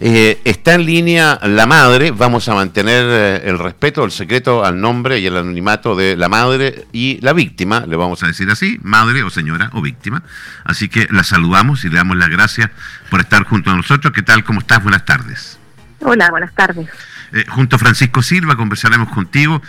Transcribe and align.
Eh, 0.00 0.40
está 0.44 0.74
en 0.74 0.86
línea 0.86 1.40
la 1.42 1.66
madre, 1.66 2.12
vamos 2.12 2.48
a 2.48 2.54
mantener 2.54 3.04
eh, 3.08 3.48
el 3.48 3.58
respeto, 3.58 4.04
el 4.04 4.12
secreto 4.12 4.64
al 4.64 4.80
nombre 4.80 5.18
y 5.18 5.26
el 5.26 5.36
anonimato 5.36 5.96
de 5.96 6.16
la 6.16 6.28
madre 6.28 6.86
y 6.92 7.20
la 7.20 7.32
víctima, 7.32 7.84
le 7.84 7.96
vamos 7.96 8.22
a 8.22 8.28
decir 8.28 8.48
así, 8.48 8.78
madre 8.82 9.24
o 9.24 9.30
señora 9.30 9.70
o 9.72 9.82
víctima. 9.82 10.22
Así 10.62 10.88
que 10.88 11.08
la 11.10 11.24
saludamos 11.24 11.84
y 11.84 11.88
le 11.88 11.96
damos 11.96 12.16
las 12.16 12.28
gracias 12.28 12.70
por 13.10 13.20
estar 13.20 13.42
junto 13.44 13.70
a 13.72 13.76
nosotros. 13.76 14.12
¿Qué 14.12 14.22
tal? 14.22 14.44
¿Cómo 14.44 14.60
estás? 14.60 14.84
Buenas 14.84 15.04
tardes. 15.04 15.58
Hola, 16.00 16.30
buenas 16.30 16.54
tardes. 16.54 16.88
Eh, 17.32 17.44
junto 17.48 17.74
a 17.74 17.78
Francisco 17.80 18.22
Silva 18.22 18.54
conversaremos 18.56 19.08
contigo. 19.08 19.60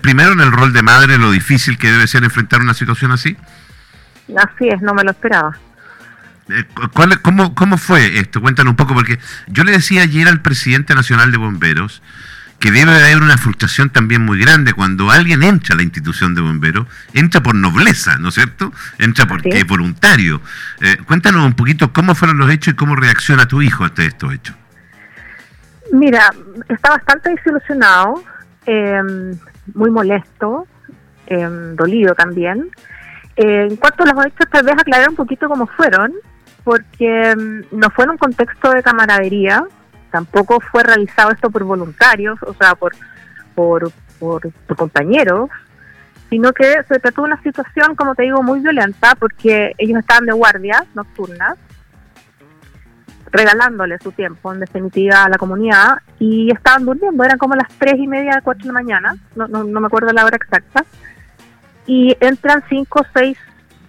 primero 0.00 0.32
en 0.32 0.40
el 0.40 0.52
rol 0.52 0.72
de 0.72 0.82
madre, 0.82 1.18
lo 1.18 1.32
difícil 1.32 1.76
que 1.76 1.90
debe 1.90 2.06
ser 2.06 2.22
enfrentar 2.22 2.60
una 2.60 2.74
situación 2.74 3.10
así. 3.10 3.36
Así 4.36 4.68
es, 4.68 4.80
no 4.80 4.94
me 4.94 5.02
lo 5.02 5.10
esperaba. 5.10 5.58
Eh, 6.48 6.64
cómo, 7.22 7.54
¿Cómo 7.54 7.78
fue 7.78 8.18
esto? 8.18 8.40
Cuéntanos 8.40 8.72
un 8.72 8.76
poco, 8.76 8.94
porque 8.94 9.18
yo 9.46 9.64
le 9.64 9.72
decía 9.72 10.02
ayer 10.02 10.28
al 10.28 10.42
presidente 10.42 10.94
nacional 10.94 11.30
de 11.30 11.38
bomberos 11.38 12.02
que 12.62 12.70
debe 12.70 12.92
haber 12.92 13.20
una 13.20 13.36
frustración 13.38 13.90
también 13.90 14.24
muy 14.24 14.38
grande 14.38 14.72
cuando 14.72 15.10
alguien 15.10 15.42
entra 15.42 15.74
a 15.74 15.76
la 15.76 15.82
institución 15.82 16.36
de 16.36 16.42
bomberos, 16.42 16.86
entra 17.12 17.42
por 17.42 17.56
nobleza, 17.56 18.18
¿no 18.18 18.28
es 18.28 18.34
cierto? 18.34 18.72
Entra 18.98 19.26
porque 19.26 19.48
es 19.58 19.66
voluntario. 19.66 20.40
Eh, 20.80 20.96
cuéntanos 21.04 21.44
un 21.44 21.54
poquito 21.54 21.92
cómo 21.92 22.14
fueron 22.14 22.38
los 22.38 22.48
hechos 22.52 22.74
y 22.74 22.76
cómo 22.76 22.94
reacciona 22.94 23.48
tu 23.48 23.62
hijo 23.62 23.82
ante 23.82 24.06
estos 24.06 24.32
hechos. 24.32 24.54
Mira, 25.92 26.32
está 26.68 26.90
bastante 26.90 27.30
desilusionado, 27.30 28.22
em, 28.64 29.36
muy 29.74 29.90
molesto, 29.90 30.68
em, 31.26 31.74
dolido 31.74 32.14
también. 32.14 32.70
Eh, 33.34 33.66
en 33.70 33.76
cuanto 33.76 34.04
a 34.04 34.14
los 34.14 34.26
hechos, 34.26 34.46
tal 34.52 34.64
vez 34.64 34.76
aclarar 34.78 35.08
un 35.08 35.16
poquito 35.16 35.48
cómo 35.48 35.66
fueron 35.66 36.12
porque 36.64 37.34
mm, 37.36 37.76
no 37.76 37.90
fue 37.90 38.04
en 38.04 38.10
un 38.10 38.18
contexto 38.18 38.70
de 38.70 38.82
camaradería, 38.82 39.64
tampoco 40.10 40.60
fue 40.60 40.82
realizado 40.82 41.32
esto 41.32 41.50
por 41.50 41.64
voluntarios, 41.64 42.38
o 42.42 42.54
sea, 42.54 42.74
por, 42.74 42.92
por, 43.54 43.90
por, 44.18 44.52
compañeros, 44.76 45.50
sino 46.30 46.52
que 46.52 46.82
se 46.88 46.98
trató 47.00 47.22
de 47.22 47.28
una 47.28 47.42
situación, 47.42 47.94
como 47.96 48.14
te 48.14 48.22
digo, 48.22 48.42
muy 48.42 48.60
violenta, 48.60 49.14
porque 49.16 49.72
ellos 49.78 49.98
estaban 49.98 50.26
de 50.26 50.32
guardia 50.32 50.84
nocturna, 50.94 51.56
regalándole 53.30 53.98
su 53.98 54.12
tiempo, 54.12 54.52
en 54.52 54.60
definitiva, 54.60 55.24
a 55.24 55.28
la 55.28 55.38
comunidad, 55.38 55.98
y 56.18 56.50
estaban 56.52 56.84
durmiendo, 56.84 57.24
eran 57.24 57.38
como 57.38 57.54
las 57.54 57.68
tres 57.78 57.94
y 57.96 58.06
media, 58.06 58.40
cuatro 58.44 58.62
de 58.62 58.68
la 58.68 58.72
mañana, 58.74 59.16
no, 59.34 59.48
no, 59.48 59.64
no 59.64 59.80
me 59.80 59.86
acuerdo 59.86 60.12
la 60.12 60.26
hora 60.26 60.36
exacta, 60.36 60.84
y 61.86 62.16
entran 62.20 62.62
cinco 62.68 63.00
o 63.00 63.06
seis 63.14 63.38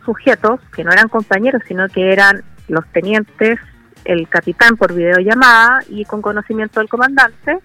sujetos, 0.06 0.60
que 0.76 0.84
no 0.84 0.92
eran 0.92 1.10
compañeros, 1.10 1.62
sino 1.68 1.88
que 1.90 2.12
eran 2.12 2.44
los 2.68 2.86
tenientes, 2.88 3.60
el 4.06 4.28
capitán 4.28 4.78
por 4.78 4.94
videollamada 4.94 5.82
y 5.90 6.06
con 6.06 6.22
conocimiento 6.22 6.80
del 6.80 6.90
comandante, 6.90 7.60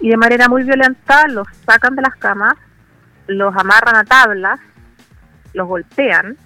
y 0.00 0.08
de 0.10 0.16
manera 0.16 0.48
muy 0.48 0.64
violenta 0.64 1.26
los 1.28 1.46
sacan 1.66 1.94
de 1.94 2.02
las 2.02 2.16
camas, 2.16 2.54
los 3.26 3.54
amarran 3.56 3.96
a 3.96 4.04
tablas, 4.04 4.60
los 5.54 5.66
golpean, 5.68 6.36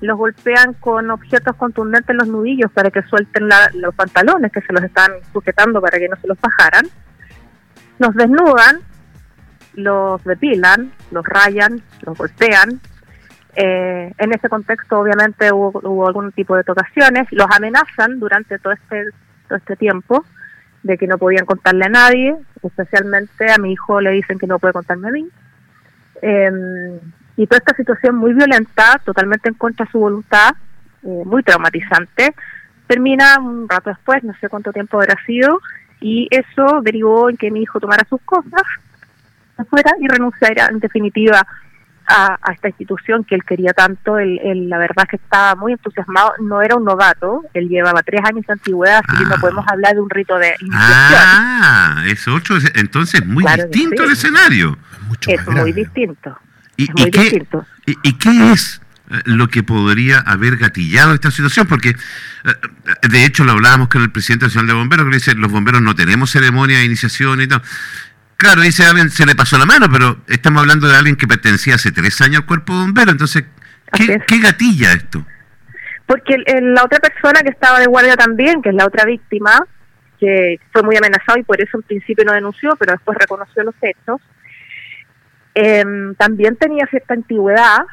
los 0.00 0.18
golpean 0.18 0.74
con 0.74 1.10
objetos 1.10 1.56
contundentes 1.56 2.10
en 2.10 2.18
los 2.18 2.28
nudillos 2.28 2.70
para 2.72 2.90
que 2.90 3.02
suelten 3.02 3.48
los 3.74 3.94
pantalones 3.94 4.52
que 4.52 4.60
se 4.60 4.72
los 4.72 4.82
están 4.82 5.12
sujetando 5.32 5.80
para 5.80 5.98
que 5.98 6.08
no 6.08 6.16
se 6.16 6.28
los 6.28 6.38
bajaran, 6.40 6.86
los 7.98 8.14
desnudan, 8.14 8.80
los 9.74 10.22
depilan, 10.24 10.92
los 11.10 11.24
rayan, 11.24 11.82
los 12.02 12.16
golpean, 12.16 12.80
eh, 13.56 14.12
en 14.18 14.32
ese 14.32 14.48
contexto, 14.48 14.98
obviamente, 14.98 15.52
hubo, 15.52 16.06
algún 16.06 16.32
tipo 16.32 16.56
de 16.56 16.64
tocaciones. 16.64 17.26
Los 17.30 17.46
amenazan 17.50 18.18
durante 18.18 18.58
todo 18.58 18.72
este, 18.72 19.04
todo 19.48 19.58
este 19.58 19.76
tiempo 19.76 20.24
de 20.82 20.98
que 20.98 21.06
no 21.06 21.18
podían 21.18 21.46
contarle 21.46 21.86
a 21.86 21.88
nadie, 21.88 22.36
especialmente 22.62 23.50
a 23.50 23.58
mi 23.58 23.72
hijo 23.72 24.00
le 24.00 24.10
dicen 24.10 24.38
que 24.38 24.46
no 24.46 24.58
puede 24.58 24.74
contarme 24.74 25.08
a 25.08 25.12
mí. 25.12 25.28
Em, 26.20 26.98
y 27.36 27.46
toda 27.46 27.58
esta 27.58 27.74
situación 27.74 28.16
muy 28.16 28.34
violenta, 28.34 29.00
totalmente 29.04 29.48
en 29.48 29.54
contra 29.54 29.86
de 29.86 29.92
su 29.92 29.98
voluntad, 29.98 30.54
eh, 31.02 31.22
muy 31.24 31.42
traumatizante, 31.42 32.34
termina 32.86 33.38
un 33.38 33.68
rato 33.68 33.90
después, 33.90 34.22
no 34.24 34.34
sé 34.40 34.48
cuánto 34.48 34.72
tiempo 34.72 35.00
habrá 35.00 35.16
sido, 35.24 35.60
y 36.00 36.28
eso 36.30 36.80
derivó 36.82 37.30
en 37.30 37.36
que 37.36 37.50
mi 37.50 37.62
hijo 37.62 37.80
tomara 37.80 38.06
sus 38.08 38.20
cosas 38.22 38.62
afuera 39.56 39.92
y 40.00 40.08
renunciara 40.08 40.66
en 40.66 40.80
definitiva 40.80 41.46
a, 42.06 42.38
esta 42.52 42.68
institución 42.68 43.24
que 43.24 43.34
él 43.34 43.42
quería 43.44 43.72
tanto. 43.72 44.18
Él, 44.18 44.68
la 44.68 44.78
verdad 44.78 45.04
que 45.08 45.16
estaba 45.16 45.54
muy 45.54 45.72
entusiasmado. 45.72 46.32
No 46.40 46.62
era 46.62 46.76
un 46.76 46.84
novato, 46.84 47.42
él 47.54 47.68
llevaba 47.68 48.02
tres 48.02 48.20
años 48.24 48.46
de 48.46 48.52
antigüedad, 48.52 49.02
así 49.06 49.18
que 49.22 49.28
no 49.28 49.34
ah. 49.34 49.40
podemos 49.40 49.64
hablar 49.68 49.94
de 49.94 50.00
un 50.00 50.10
rito 50.10 50.36
de 50.38 50.54
iniciación. 50.60 51.20
Ah, 51.22 52.04
es 52.06 52.28
otro, 52.28 52.56
entonces 52.74 53.24
muy 53.26 53.44
distinto 53.44 54.04
el 54.04 54.12
escenario. 54.12 54.76
es 55.26 55.46
muy 55.46 55.72
distinto. 55.72 56.38
¿Y, 56.76 56.88
muy 56.96 57.10
qué, 57.10 57.20
distinto. 57.20 57.64
¿y, 57.86 58.12
qué 58.14 58.52
es 58.52 58.80
eh, 59.10 59.20
lo 59.26 59.48
que 59.48 59.62
podría 59.62 60.18
haber 60.18 60.56
gatillado 60.56 61.14
esta 61.14 61.30
situación? 61.30 61.68
Porque, 61.68 61.90
eh, 61.90 63.08
de 63.08 63.24
hecho, 63.24 63.44
lo 63.44 63.52
hablábamos 63.52 63.88
con 63.88 64.02
el 64.02 64.10
presidente 64.10 64.46
nacional 64.46 64.66
de 64.66 64.72
bomberos, 64.74 65.06
que 65.06 65.14
dice, 65.14 65.34
los 65.34 65.52
bomberos 65.52 65.82
no 65.82 65.94
tenemos 65.94 66.30
ceremonia 66.30 66.78
de 66.78 66.84
iniciación 66.84 67.40
y 67.40 67.46
todo. 67.46 67.62
Claro, 68.36 68.62
dice 68.62 68.84
alguien 68.84 69.10
se 69.10 69.26
le 69.26 69.34
pasó 69.34 69.58
la 69.58 69.64
mano, 69.64 69.86
pero 69.90 70.18
estamos 70.28 70.62
hablando 70.62 70.88
de 70.88 70.96
alguien 70.96 71.16
que 71.16 71.26
pertenecía 71.26 71.76
hace 71.76 71.92
tres 71.92 72.20
años 72.20 72.40
al 72.40 72.46
cuerpo 72.46 72.72
de 72.72 72.80
bomberos. 72.80 73.12
Entonces, 73.12 73.44
¿qué, 73.92 74.38
gatilla 74.38 74.92
esto? 74.92 75.24
Porque 76.06 76.36
la 76.46 76.84
otra 76.84 77.00
persona 77.00 77.40
que 77.40 77.50
estaba 77.50 77.78
de 77.78 77.86
guardia 77.86 78.16
también, 78.16 78.60
que 78.60 78.70
es 78.70 78.74
la 78.74 78.86
otra 78.86 79.04
víctima, 79.04 79.66
que 80.18 80.58
fue 80.72 80.82
muy 80.82 80.96
amenazado 80.96 81.38
y 81.38 81.42
por 81.42 81.60
eso 81.62 81.78
en 81.78 81.82
principio 81.82 82.24
no 82.24 82.32
denunció, 82.32 82.76
pero 82.76 82.92
después 82.92 83.16
reconoció 83.18 83.62
los 83.62 83.74
hechos, 83.80 84.20
em, 85.54 86.14
también 86.16 86.56
tenía 86.56 86.86
cierta 86.86 87.14
antigüedad, 87.14 87.86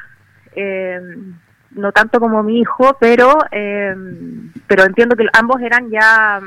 em, 0.55 1.35
no 1.71 1.91
tanto 1.91 2.19
como 2.19 2.43
mi 2.43 2.59
hijo, 2.59 2.97
pero 2.99 3.37
em, 3.51 4.51
pero 4.67 4.83
entiendo 4.83 5.15
que 5.15 5.25
ambos 5.33 5.61
eran 5.61 5.89
ya 5.89 6.41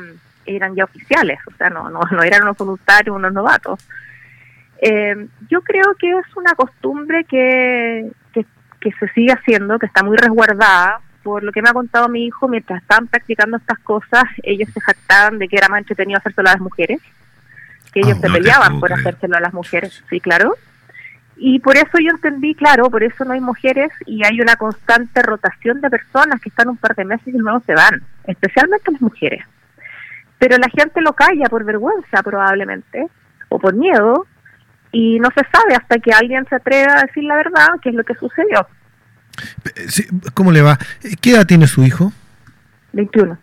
eran 0.47 0.75
ya 0.75 0.85
oficiales, 0.85 1.39
o 1.47 1.57
sea, 1.57 1.71
no, 1.71 1.91
no, 1.91 2.01
no 2.11 2.23
eran 2.23 2.43
unos 2.43 2.57
voluntarios, 2.57 3.17
unos 3.17 3.33
novatos. 3.33 3.81
Eh, 4.81 5.29
yo 5.49 5.63
creo 5.63 5.95
que 5.99 6.11
es 6.11 6.37
una 6.37 6.55
costumbre 6.55 7.25
que, 7.25 8.11
que, 8.33 8.45
se 9.01 9.09
sigue 9.15 9.33
haciendo, 9.33 9.79
que 9.79 9.87
está 9.87 10.03
muy 10.03 10.17
resguardada. 10.17 11.01
Por 11.23 11.43
lo 11.43 11.53
que 11.53 11.63
me 11.63 11.71
ha 11.71 11.73
contado 11.73 12.07
mi 12.11 12.27
hijo, 12.27 12.49
mientras 12.49 12.83
estaban 12.83 13.07
practicando 13.07 13.57
estas 13.57 13.79
cosas, 13.79 14.25
ellos 14.43 14.69
se 14.75 14.81
jactaban 14.83 15.39
de 15.39 15.49
que 15.49 15.57
era 15.57 15.71
más 15.71 15.79
entretenido 15.79 16.19
hacérselo 16.19 16.51
a 16.51 16.53
las 16.53 16.61
mujeres, 16.61 17.01
que 17.95 18.01
ellos 18.01 18.19
ah, 18.19 18.21
se 18.21 18.31
peleaban 18.31 18.79
por 18.79 18.93
hacérselo 18.93 19.35
a 19.35 19.41
las 19.41 19.55
mujeres, 19.55 20.05
sí, 20.11 20.21
claro. 20.21 20.55
Y 21.37 21.61
por 21.61 21.79
eso 21.79 21.99
yo 21.99 22.11
entendí, 22.11 22.55
claro, 22.55 22.91
por 22.91 23.03
eso 23.03 23.25
no 23.25 23.33
hay 23.33 23.41
mujeres 23.41 23.91
y 24.05 24.23
hay 24.23 24.39
una 24.39 24.57
constante 24.57 25.23
rotación 25.23 25.81
de 25.81 25.89
personas 25.89 26.43
que 26.43 26.51
están 26.51 26.69
un 26.69 26.77
par 26.77 26.95
de 26.95 27.07
meses 27.07 27.29
y 27.29 27.39
luego 27.39 27.63
se 27.65 27.75
van, 27.75 28.03
especialmente 28.27 28.93
las 28.93 29.01
mujeres 29.01 29.47
pero 30.45 30.59
la 30.59 30.69
gente 30.69 31.01
lo 31.01 31.15
calla 31.15 31.47
por 31.49 31.65
vergüenza 31.65 32.23
probablemente 32.23 33.07
o 33.49 33.59
por 33.59 33.73
miedo 33.75 34.27
y 34.93 35.19
no 35.19 35.31
se 35.35 35.41
sabe 35.51 35.75
hasta 35.75 35.99
que 35.99 36.13
alguien 36.13 36.45
se 36.51 36.57
atreva 36.57 36.99
a 36.99 37.07
decir 37.07 37.25
la 37.25 37.37
verdad 37.37 37.69
qué 37.83 37.89
es 37.89 37.95
lo 37.95 38.05
que 38.05 38.13
sucedió. 38.17 38.69
¿Cómo 40.35 40.53
le 40.53 40.61
va? 40.61 40.79
¿Qué 41.23 41.31
edad 41.31 41.47
tiene 41.47 41.67
su 41.67 41.83
hijo? 41.83 42.13
21. 42.93 43.39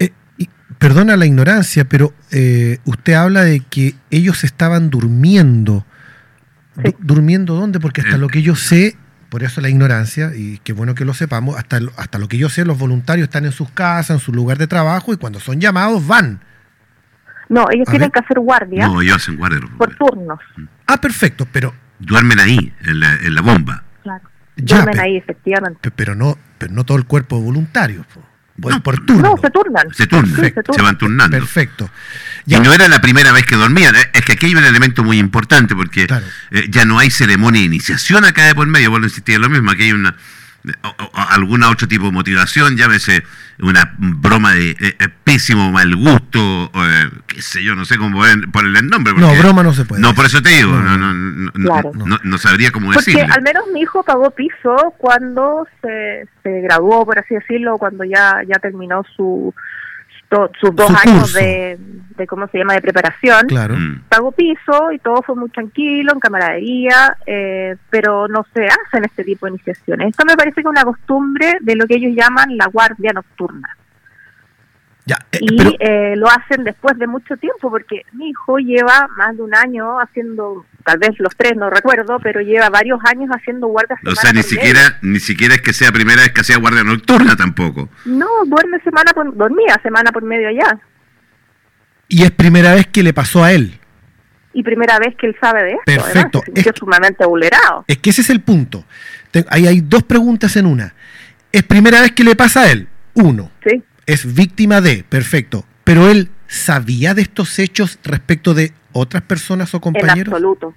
Eh, 0.00 0.10
perdona 0.78 1.16
la 1.16 1.26
ignorancia, 1.26 1.84
pero 1.84 2.12
eh, 2.32 2.78
usted 2.84 3.12
habla 3.12 3.44
de 3.44 3.60
que 3.60 3.94
ellos 4.10 4.42
estaban 4.42 4.90
durmiendo. 4.90 5.86
¿Durmiendo 6.98 7.54
dónde? 7.54 7.78
Porque 7.78 8.00
hasta 8.00 8.18
lo 8.18 8.26
que 8.26 8.42
yo 8.42 8.56
sé, 8.56 8.96
por 9.34 9.42
eso 9.42 9.60
la 9.60 9.68
ignorancia, 9.68 10.30
y 10.32 10.58
qué 10.58 10.72
bueno 10.72 10.94
que 10.94 11.04
lo 11.04 11.12
sepamos, 11.12 11.56
hasta, 11.56 11.80
hasta 11.96 12.20
lo 12.20 12.28
que 12.28 12.38
yo 12.38 12.48
sé, 12.48 12.64
los 12.64 12.78
voluntarios 12.78 13.24
están 13.24 13.44
en 13.44 13.50
sus 13.50 13.68
casas, 13.68 14.10
en 14.10 14.20
su 14.20 14.32
lugar 14.32 14.58
de 14.58 14.68
trabajo, 14.68 15.12
y 15.12 15.16
cuando 15.16 15.40
son 15.40 15.60
llamados 15.60 16.06
van. 16.06 16.38
No, 17.48 17.66
ellos 17.72 17.88
tienen 17.90 18.12
que 18.12 18.20
hacer 18.20 18.38
guardia. 18.38 18.86
No, 18.86 19.02
ellos 19.02 19.16
hacen 19.16 19.36
guardia. 19.36 19.58
Por 19.76 19.92
turnos. 19.96 20.38
Mm. 20.56 20.64
Ah, 20.86 21.00
perfecto, 21.00 21.48
pero... 21.50 21.74
Duermen 21.98 22.38
ahí, 22.38 22.72
en 22.82 23.00
la, 23.00 23.12
en 23.14 23.34
la 23.34 23.40
bomba. 23.40 23.82
Claro. 24.04 24.22
Duermen 24.54 25.00
ahí, 25.00 25.16
efectivamente. 25.16 25.90
Pero 25.90 26.14
no, 26.14 26.38
pero 26.58 26.72
no 26.72 26.84
todo 26.84 26.96
el 26.96 27.04
cuerpo 27.04 27.40
voluntario. 27.40 28.06
No, 28.56 28.82
por 28.82 29.04
turno. 29.04 29.30
No, 29.30 29.36
se 29.40 29.50
turnan. 29.50 29.92
Se 29.92 30.06
turnan, 30.06 30.36
se, 30.36 30.82
van 30.82 30.96
turnando. 30.96 31.36
Perfecto. 31.36 31.90
Y 32.46 32.54
no 32.60 32.72
era 32.72 32.86
la 32.88 33.00
primera 33.00 33.32
vez 33.32 33.46
que 33.46 33.56
dormían. 33.56 33.96
¿eh? 33.96 34.10
Es 34.12 34.24
que 34.24 34.32
aquí 34.32 34.46
hay 34.46 34.54
un 34.54 34.64
elemento 34.64 35.02
muy 35.02 35.18
importante 35.18 35.74
porque 35.74 36.06
eh, 36.50 36.66
ya 36.70 36.84
no 36.84 36.98
hay 36.98 37.10
ceremonia 37.10 37.60
de 37.60 37.66
iniciación 37.66 38.24
acá 38.24 38.46
de 38.46 38.54
por 38.54 38.66
medio. 38.68 38.90
Vuelvo 38.90 39.06
a 39.06 39.08
insistir 39.08 39.40
lo 39.40 39.50
mismo. 39.50 39.72
Aquí 39.72 39.84
hay 39.84 39.92
una 39.92 40.14
alguna 41.12 41.70
otro 41.70 41.86
tipo 41.86 42.06
de 42.06 42.12
motivación, 42.12 42.76
llámese 42.76 43.22
una 43.60 43.94
broma 43.98 44.52
de 44.54 44.70
eh, 44.70 44.76
eh, 44.80 45.08
pésimo 45.22 45.70
mal 45.70 45.94
gusto, 45.94 46.70
eh, 46.74 47.10
qué 47.26 47.42
sé 47.42 47.62
yo, 47.62 47.74
no 47.74 47.84
sé 47.84 47.98
cómo 47.98 48.22
ponerle 48.52 48.80
el 48.80 48.88
nombre. 48.88 49.12
no, 49.14 49.34
broma 49.34 49.62
no 49.62 49.74
se 49.74 49.84
puede. 49.84 50.00
No, 50.00 50.14
por 50.14 50.24
eso 50.24 50.42
te 50.42 50.50
digo, 50.50 50.72
no, 50.72 50.96
no, 50.96 52.18
no, 52.22 52.38
sabría 52.38 52.70
cómo 52.70 52.92
decirlo. 52.92 53.20
Porque 53.20 53.34
al 53.34 53.42
menos 53.42 53.64
mi 53.72 53.80
hijo 53.82 54.02
pagó 54.02 54.30
piso 54.30 54.94
cuando 54.96 55.66
se, 55.82 56.26
se 56.42 56.60
graduó, 56.62 57.04
por 57.04 57.18
así 57.18 57.34
decirlo, 57.34 57.76
cuando 57.78 58.04
ya, 58.04 58.40
ya 58.46 58.58
terminó 58.58 59.02
su 59.16 59.54
to- 60.34 60.50
sus 60.60 60.74
dos 60.74 60.88
Su 60.88 60.96
años 61.08 61.20
curso. 61.22 61.38
de, 61.38 61.78
de, 62.16 62.26
¿cómo 62.26 62.46
se 62.48 62.58
llama?, 62.58 62.74
de 62.74 62.80
preparación. 62.82 63.46
Claro. 63.46 63.76
Mm. 63.76 64.02
Pagó 64.08 64.32
piso 64.32 64.92
y 64.92 64.98
todo 64.98 65.22
fue 65.22 65.34
muy 65.36 65.48
tranquilo, 65.50 66.12
en 66.12 66.20
camaradería, 66.20 67.16
eh, 67.26 67.76
pero 67.90 68.28
no 68.28 68.44
se 68.54 68.64
hacen 68.66 69.04
este 69.04 69.24
tipo 69.24 69.46
de 69.46 69.50
iniciaciones. 69.52 70.08
Esto 70.08 70.24
me 70.26 70.36
parece 70.36 70.54
que 70.56 70.60
es 70.62 70.66
una 70.66 70.84
costumbre 70.84 71.58
de 71.60 71.76
lo 71.76 71.86
que 71.86 71.96
ellos 71.96 72.12
llaman 72.16 72.56
la 72.56 72.66
guardia 72.66 73.12
nocturna. 73.12 73.68
Ya, 75.06 75.18
eh, 75.32 75.38
Y 75.42 75.56
pero, 75.58 75.70
eh, 75.80 76.14
lo 76.16 76.28
hacen 76.30 76.64
después 76.64 76.98
de 76.98 77.06
mucho 77.06 77.36
tiempo, 77.36 77.68
porque 77.70 78.02
mi 78.12 78.30
hijo 78.30 78.56
lleva 78.58 79.06
más 79.18 79.36
de 79.36 79.42
un 79.42 79.54
año 79.54 80.00
haciendo, 80.00 80.64
tal 80.82 80.98
vez 80.98 81.10
los 81.18 81.36
tres, 81.36 81.56
no 81.56 81.68
recuerdo, 81.68 82.18
pero 82.22 82.40
lleva 82.40 82.70
varios 82.70 82.98
años 83.04 83.28
haciendo 83.30 83.66
guardia 83.66 83.96
O 84.06 84.14
sea, 84.14 84.32
ni 84.32 84.42
siquiera, 84.42 84.98
ni 85.02 85.20
siquiera 85.20 85.54
es 85.56 85.60
que 85.60 85.74
sea 85.74 85.92
primera 85.92 86.22
vez 86.22 86.32
que 86.32 86.40
hacía 86.40 86.56
guardia 86.56 86.84
nocturna 86.84 87.36
tampoco. 87.36 87.90
No, 88.06 88.26
duerme 88.46 88.80
semana 88.80 89.12
por, 89.12 89.36
dormía 89.36 89.78
semana 89.82 90.10
por 90.10 90.22
medio 90.22 90.48
allá. 90.48 90.78
y 92.08 92.22
es 92.22 92.30
primera 92.30 92.74
vez 92.74 92.86
que 92.86 93.02
le 93.02 93.12
pasó 93.12 93.44
a 93.44 93.52
él. 93.52 93.78
Y 94.54 94.62
primera 94.62 94.98
vez 95.00 95.14
que 95.16 95.26
él 95.26 95.36
sabe 95.40 95.64
de 95.64 95.70
esto. 95.72 95.82
Perfecto. 95.84 96.38
Además, 96.38 96.44
se 96.46 96.52
sintió 96.54 96.72
Es- 96.72 96.78
sumamente 96.78 97.26
vulnerado. 97.26 97.84
Es 97.88 97.98
que 97.98 98.10
ese 98.10 98.20
es 98.22 98.30
el 98.30 98.40
punto. 98.40 98.84
Te- 99.32 99.44
ahí 99.50 99.66
hay 99.66 99.80
dos 99.80 100.04
preguntas 100.04 100.56
en 100.56 100.64
una. 100.66 100.94
¿Es 101.52 101.62
primera 101.64 102.00
vez 102.00 102.12
que 102.12 102.22
le 102.24 102.36
pasa 102.36 102.62
a 102.62 102.70
él? 102.70 102.86
Uno. 103.14 103.50
Sí. 103.66 103.82
Es 104.06 104.34
víctima 104.34 104.80
de, 104.80 105.04
perfecto. 105.08 105.64
Pero 105.84 106.08
él 106.08 106.30
sabía 106.46 107.14
de 107.14 107.22
estos 107.22 107.58
hechos 107.58 107.98
respecto 108.04 108.54
de 108.54 108.72
otras 108.92 109.22
personas 109.22 109.72
o 109.74 109.78
En 109.78 109.80
compañeros. 109.80 110.32
absoluto. 110.32 110.74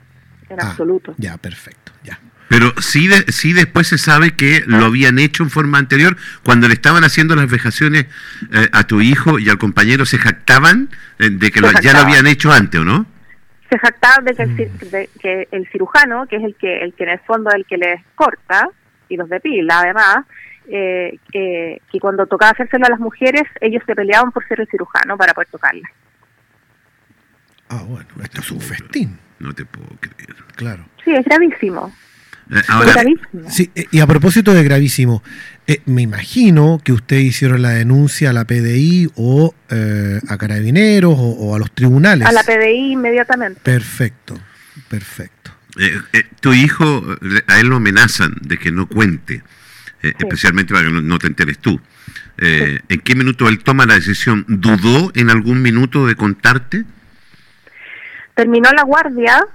En 0.50 0.60
Ah, 0.62 0.70
absoluto. 0.72 1.14
Ya, 1.18 1.38
perfecto. 1.38 1.92
Ya. 2.04 2.20
Pero 2.50 2.74
sí, 2.80 3.08
de- 3.08 3.30
sí 3.32 3.52
después 3.52 3.88
se 3.88 3.98
sabe 3.98 4.32
que 4.36 4.64
lo 4.66 4.86
habían 4.86 5.20
hecho 5.20 5.44
en 5.44 5.50
forma 5.50 5.78
anterior, 5.78 6.16
cuando 6.44 6.68
le 6.70 6.74
estaban 6.74 7.04
haciendo 7.04 7.36
las 7.36 7.50
vejaciones 7.50 8.06
eh, 8.54 8.70
a 8.72 8.86
tu 8.88 9.02
hijo 9.02 9.38
y 9.40 9.50
al 9.50 9.58
compañero, 9.58 10.06
se 10.06 10.18
jactaban 10.18 10.90
eh, 11.20 11.30
de 11.30 11.52
que 11.52 11.60
lo- 11.60 11.68
ya 11.68 11.72
lo 11.74 11.78
jactaban. 11.84 12.06
habían 12.08 12.28
hecho 12.28 12.52
antes, 12.54 12.80
¿o 12.80 12.86
no? 12.86 13.06
Se 13.70 13.78
jactaba 13.78 14.24
de 14.24 14.34
que, 14.34 14.44
el, 14.44 14.50
Mm. 14.50 14.56
cir- 14.58 14.90
de 14.92 15.10
que 15.22 15.48
el 15.52 15.68
cirujano, 15.74 16.26
que 16.28 16.38
es 16.38 16.44
el 16.46 16.56
que, 16.56 16.80
el 16.84 16.94
que 16.94 17.04
en 17.04 17.10
el 17.10 17.20
fondo 17.28 17.50
es 17.50 17.56
el 17.58 17.66
que 17.66 17.76
les 17.78 18.02
corta 18.16 18.70
y 19.10 19.18
los 19.18 19.28
depila, 19.30 19.80
además, 19.82 20.26
eh, 20.70 21.18
eh, 21.34 21.80
que 21.92 22.00
cuando 22.00 22.26
tocaba 22.28 22.52
hacérselo 22.52 22.86
a 22.86 22.90
las 22.90 23.00
mujeres, 23.00 23.44
ellos 23.62 23.82
se 23.86 23.96
peleaban 23.96 24.32
por 24.32 24.48
ser 24.48 24.60
el 24.62 24.68
cirujano 24.68 25.18
para 25.18 25.34
poder 25.34 25.48
tocarlas. 25.50 25.90
Ah, 27.70 27.84
bueno, 27.88 28.08
esto 28.24 28.42
es 28.42 28.52
un 28.52 28.62
festín. 28.62 29.18
No 29.40 29.54
te 29.54 29.66
puedo 29.66 29.88
creer. 30.00 30.36
Claro. 30.56 30.86
Sí, 31.04 31.12
es 31.12 31.26
gravísimo. 31.26 31.94
Eh, 32.50 32.60
es 32.60 32.94
gravísimo. 32.94 33.50
Sí, 33.50 33.70
eh, 33.76 33.86
y 33.92 34.00
a 34.00 34.08
propósito 34.08 34.54
de 34.54 34.64
gravísimo, 34.64 35.22
eh, 35.68 35.82
me 35.86 36.02
imagino 36.02 36.80
que 36.84 36.94
ustedes 36.94 37.24
hicieron 37.26 37.62
la 37.62 37.72
denuncia 37.72 38.30
a 38.30 38.34
la 38.34 38.46
PDI 38.46 39.10
o 39.16 39.54
eh, 39.70 40.22
a 40.28 40.38
carabineros 40.38 41.14
o, 41.18 41.24
o 41.32 41.56
a 41.56 41.60
los 41.60 41.72
tribunales. 41.74 42.26
A 42.26 42.32
la 42.32 42.44
PDI 42.44 42.94
inmediatamente. 42.94 43.60
Perfecto, 43.62 44.40
perfecto. 44.88 45.52
eh, 45.78 45.92
eh, 46.14 46.24
tu 46.40 46.54
hijo, 46.54 47.04
a 47.48 47.60
él 47.60 47.68
lo 47.68 47.76
amenazan 47.76 48.34
de 48.42 48.58
que 48.58 48.72
no 48.72 48.88
cuente, 48.88 49.44
eh, 50.04 50.14
especialmente 50.18 50.74
para 50.74 50.86
que 50.86 50.92
no, 50.92 51.02
no 51.02 51.20
te 51.20 51.28
enteres 51.28 51.60
tú. 51.60 51.80
Eh, 52.38 52.80
¿En 52.88 53.00
qué 53.02 53.16
minuto 53.16 53.50
él 53.50 53.64
toma 53.64 53.86
la 53.86 53.96
decisión? 53.96 54.46
¿Dudó 54.48 55.12
en 55.16 55.30
algún 55.30 55.62
minuto 55.62 56.06
de 56.06 56.16
contarte? 56.16 56.84
Terminó 58.36 58.70
la 58.72 58.84
guardia 58.84 59.46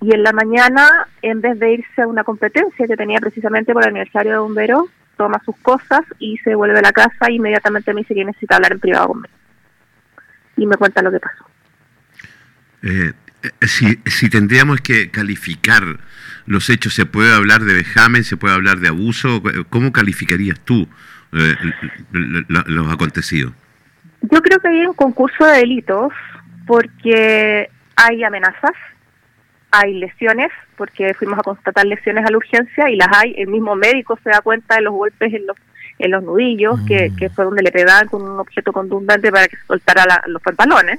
y 0.00 0.14
en 0.14 0.22
la 0.22 0.32
mañana, 0.32 1.08
en 1.22 1.40
vez 1.40 1.58
de 1.58 1.74
irse 1.74 2.02
a 2.02 2.06
una 2.06 2.24
competencia 2.24 2.86
que 2.86 2.96
tenía 2.96 3.18
precisamente 3.18 3.72
por 3.72 3.82
el 3.82 3.88
aniversario 3.88 4.32
de 4.32 4.38
bomberos, 4.38 4.84
toma 5.16 5.40
sus 5.44 5.56
cosas 5.56 6.02
y 6.18 6.36
se 6.38 6.54
vuelve 6.54 6.78
a 6.78 6.82
la 6.82 6.92
casa 6.92 7.30
y 7.30 7.36
inmediatamente 7.36 7.94
me 7.94 8.02
dice 8.02 8.14
que 8.14 8.24
necesita 8.24 8.56
hablar 8.56 8.72
en 8.72 8.80
privado 8.80 9.08
conmigo. 9.08 9.34
Y 10.58 10.66
me 10.66 10.76
cuenta 10.76 11.02
lo 11.02 11.10
que 11.10 11.20
pasó. 11.20 11.44
Eh, 12.82 13.12
si, 13.62 13.98
si 14.06 14.28
tendríamos 14.30 14.80
que 14.80 15.10
calificar 15.10 15.82
los 16.46 16.70
hechos, 16.70 16.94
¿se 16.94 17.06
puede 17.06 17.32
hablar 17.34 17.62
de 17.62 17.74
vejamen, 17.74 18.24
se 18.24 18.36
puede 18.36 18.54
hablar 18.54 18.78
de 18.78 18.88
abuso? 18.88 19.42
¿Cómo 19.70 19.92
calificarías 19.92 20.60
tú 20.60 20.88
eh, 21.32 21.54
los 22.12 22.92
acontecidos? 22.92 23.52
Yo 24.22 24.40
creo 24.42 24.58
que 24.60 24.68
hay 24.68 24.86
un 24.86 24.94
concurso 24.94 25.44
de 25.46 25.58
delitos 25.58 26.12
porque 26.66 27.68
hay 27.96 28.24
amenazas, 28.24 28.72
hay 29.70 29.94
lesiones, 29.94 30.50
porque 30.76 31.14
fuimos 31.14 31.38
a 31.38 31.42
constatar 31.42 31.84
lesiones 31.86 32.24
a 32.24 32.30
la 32.30 32.36
urgencia 32.36 32.88
y 32.90 32.96
las 32.96 33.08
hay. 33.12 33.34
El 33.36 33.48
mismo 33.48 33.74
médico 33.76 34.18
se 34.22 34.30
da 34.30 34.40
cuenta 34.40 34.76
de 34.76 34.82
los 34.82 34.92
golpes 34.94 35.32
en 35.32 35.46
los 35.46 35.56
en 35.98 36.10
los 36.10 36.22
nudillos, 36.22 36.78
que, 36.86 37.08
Mm. 37.08 37.16
que 37.16 37.30
fue 37.30 37.46
donde 37.46 37.62
le 37.62 37.72
pegaban 37.72 38.06
con 38.08 38.20
un 38.20 38.38
objeto 38.38 38.70
contundente 38.70 39.32
para 39.32 39.48
que 39.48 39.56
soltara 39.66 40.04
la- 40.04 40.22
los 40.26 40.42
pantalones. 40.42 40.98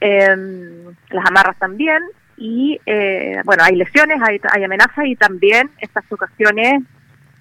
Em, 0.00 0.94
las 1.10 1.26
amarras 1.26 1.56
también. 1.58 2.02
Y 2.36 2.78
eh, 2.84 3.40
bueno, 3.44 3.62
hay 3.64 3.76
lesiones, 3.76 4.18
hay, 4.22 4.38
hay 4.52 4.64
amenazas 4.64 5.06
y 5.06 5.16
también 5.16 5.70
estas 5.78 6.04
ocasiones 6.10 6.82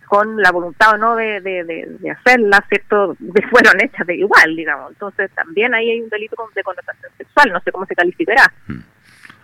con 0.08 0.38
la 0.42 0.52
voluntad 0.52 0.94
o 0.94 0.98
no 0.98 1.16
de, 1.16 1.42
de, 1.42 1.64
de, 1.66 1.88
de 2.00 2.12
hacerlas, 2.12 2.62
¿cierto? 2.70 3.16
De, 3.20 3.42
fueron 3.50 3.82
hechas 3.82 4.06
de 4.08 4.16
igual, 4.16 4.56
digamos. 4.56 4.92
Entonces 4.92 5.30
también 5.36 5.74
ahí 5.74 5.90
hay 5.92 6.02
un 6.02 6.10
delito 6.10 6.36
con- 6.36 6.54
de 6.54 6.64
connotación 6.64 7.12
sexual, 7.18 7.52
no 7.52 7.60
sé 7.62 7.72
cómo 7.72 7.86
se 7.88 7.96
calificará. 7.96 8.52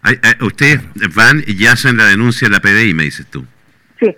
Ay, 0.03 0.19
Ustedes 0.41 0.79
van 1.13 1.43
y 1.45 1.57
ya 1.57 1.73
hacen 1.73 1.97
la 1.97 2.05
denuncia 2.05 2.45
en 2.45 2.53
la 2.53 2.59
PDI, 2.61 2.93
me 2.93 3.03
dices 3.03 3.25
tú. 3.27 3.45
Sí, 3.99 4.15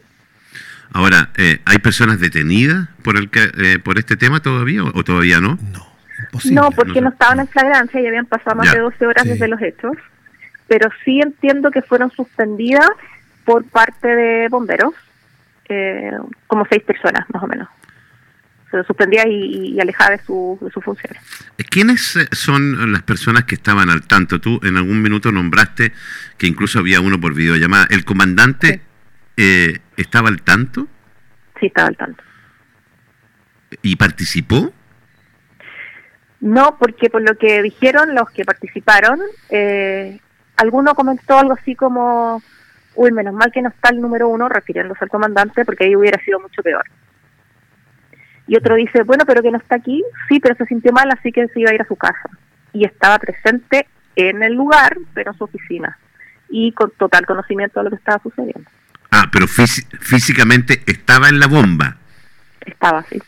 Ahora, 0.94 1.30
eh, 1.38 1.60
¿hay 1.66 1.80
personas 1.80 2.20
detenidas 2.20 2.88
por 3.04 3.18
el 3.18 3.30
que, 3.32 3.50
eh, 3.58 3.80
por 3.80 3.98
este 3.98 4.16
tema 4.16 4.42
todavía 4.42 4.84
o, 4.84 4.92
o 4.98 5.04
todavía 5.04 5.42
no? 5.42 5.58
No, 5.74 5.93
imposible. 6.26 6.56
no, 6.62 6.72
porque 6.72 7.02
no 7.02 7.10
estaban 7.10 7.40
en 7.40 7.48
flagrancia 7.48 8.00
y 8.02 8.08
habían 8.08 8.26
pasado 8.26 8.56
más 8.58 8.68
Ya, 8.68 8.76
de 8.76 8.80
12 8.82 9.06
horas 9.06 9.24
sí. 9.24 9.30
desde 9.30 9.48
los 9.48 9.62
hechos, 9.62 9.94
pero 10.68 10.90
sí 11.04 11.20
entiendo 11.22 11.72
que 11.72 11.82
fueron 11.82 12.12
suspendidas 12.12 12.90
por 13.46 13.66
parte 13.66 14.08
de 14.08 14.48
bomberos, 14.50 14.94
eh, 15.70 16.12
como 16.48 16.66
seis 16.70 16.84
personas 16.84 17.26
más 17.34 17.44
o 17.44 17.48
menos. 17.48 17.68
Se 18.72 18.84
suspendidas 18.86 19.28
y, 19.28 19.76
y 19.76 19.80
alejadas 19.80 20.20
de, 20.20 20.26
su, 20.26 20.58
de 20.60 20.72
sus 20.72 20.84
funciones. 20.84 21.22
¿Quiénes 21.70 22.16
eh, 22.16 22.28
son 22.32 22.92
las 22.92 23.04
personas 23.04 23.44
que 23.44 23.54
estaban 23.54 23.90
al 23.92 24.02
tanto? 24.08 24.42
Tú 24.42 24.60
en 24.64 24.78
algún 24.78 25.02
minuto 25.04 25.32
nombraste 25.32 25.92
que 26.40 26.48
incluso 26.48 26.80
había 26.80 27.00
uno 27.00 27.20
por 27.22 27.36
videollamada. 27.36 27.86
¿El 27.92 28.04
comandante 28.04 28.82
eh, 29.38 29.80
estaba 29.98 30.30
al 30.30 30.42
tanto 30.42 30.88
Sí, 31.60 31.68
estaba 31.68 31.88
al 31.90 31.98
tanto. 31.98 32.24
y 33.84 33.96
participó? 33.96 34.74
No, 36.44 36.78
porque 36.78 37.10
por 37.10 37.22
lo 37.22 37.38
que 37.38 37.62
dijeron 37.62 38.14
los 38.16 38.30
que 38.32 38.44
participaron, 38.44 39.18
eh, 39.50 40.20
alguno 40.58 40.94
comentó 40.94 41.38
algo 41.40 41.54
así 41.54 41.74
como, 41.74 42.44
uy, 42.96 43.12
menos 43.14 43.34
mal 43.34 43.50
que 43.50 43.62
no 43.62 43.70
está 43.70 43.92
el 43.92 44.02
número 44.02 44.28
uno, 44.28 44.50
refiriéndose 44.50 45.06
al 45.06 45.10
comandante, 45.10 45.64
porque 45.64 45.86
ahí 45.86 45.96
hubiera 45.96 46.22
sido 46.26 46.42
mucho 46.42 46.62
peor. 46.62 46.84
Y 48.46 48.58
otro 48.58 48.76
dice, 48.76 49.04
bueno, 49.04 49.24
pero 49.26 49.42
que 49.42 49.52
no 49.52 49.58
está 49.58 49.76
aquí, 49.76 50.04
sí, 50.28 50.42
pero 50.42 50.54
se 50.56 50.66
sintió 50.66 50.92
mal, 50.92 51.08
así 51.18 51.32
que 51.32 51.48
se 51.48 51.62
iba 51.62 51.72
a 51.72 51.76
ir 51.76 51.82
a 51.82 51.88
su 51.88 51.96
casa. 51.96 52.30
Y 52.74 52.86
estaba 52.86 53.20
presente 53.20 53.88
en 54.18 54.44
el 54.44 54.54
lugar, 54.54 54.98
pero 55.14 55.32
en 55.32 55.38
su 55.38 55.46
oficina, 55.46 55.98
y 56.50 56.74
con 56.74 56.92
total 56.92 57.26
conocimiento 57.26 57.80
de 57.80 57.86
lo 57.86 57.90
que 57.92 57.96
estaba 57.96 58.22
sucediendo. 58.22 58.70
Ah, 59.12 59.30
pero 59.32 59.46
físi- 59.48 59.88
físicamente 59.98 60.82
estaba 60.88 61.30
en 61.30 61.40
la 61.40 61.48
bomba. 61.48 61.96
Estaba 62.66 63.00
así. 63.00 63.22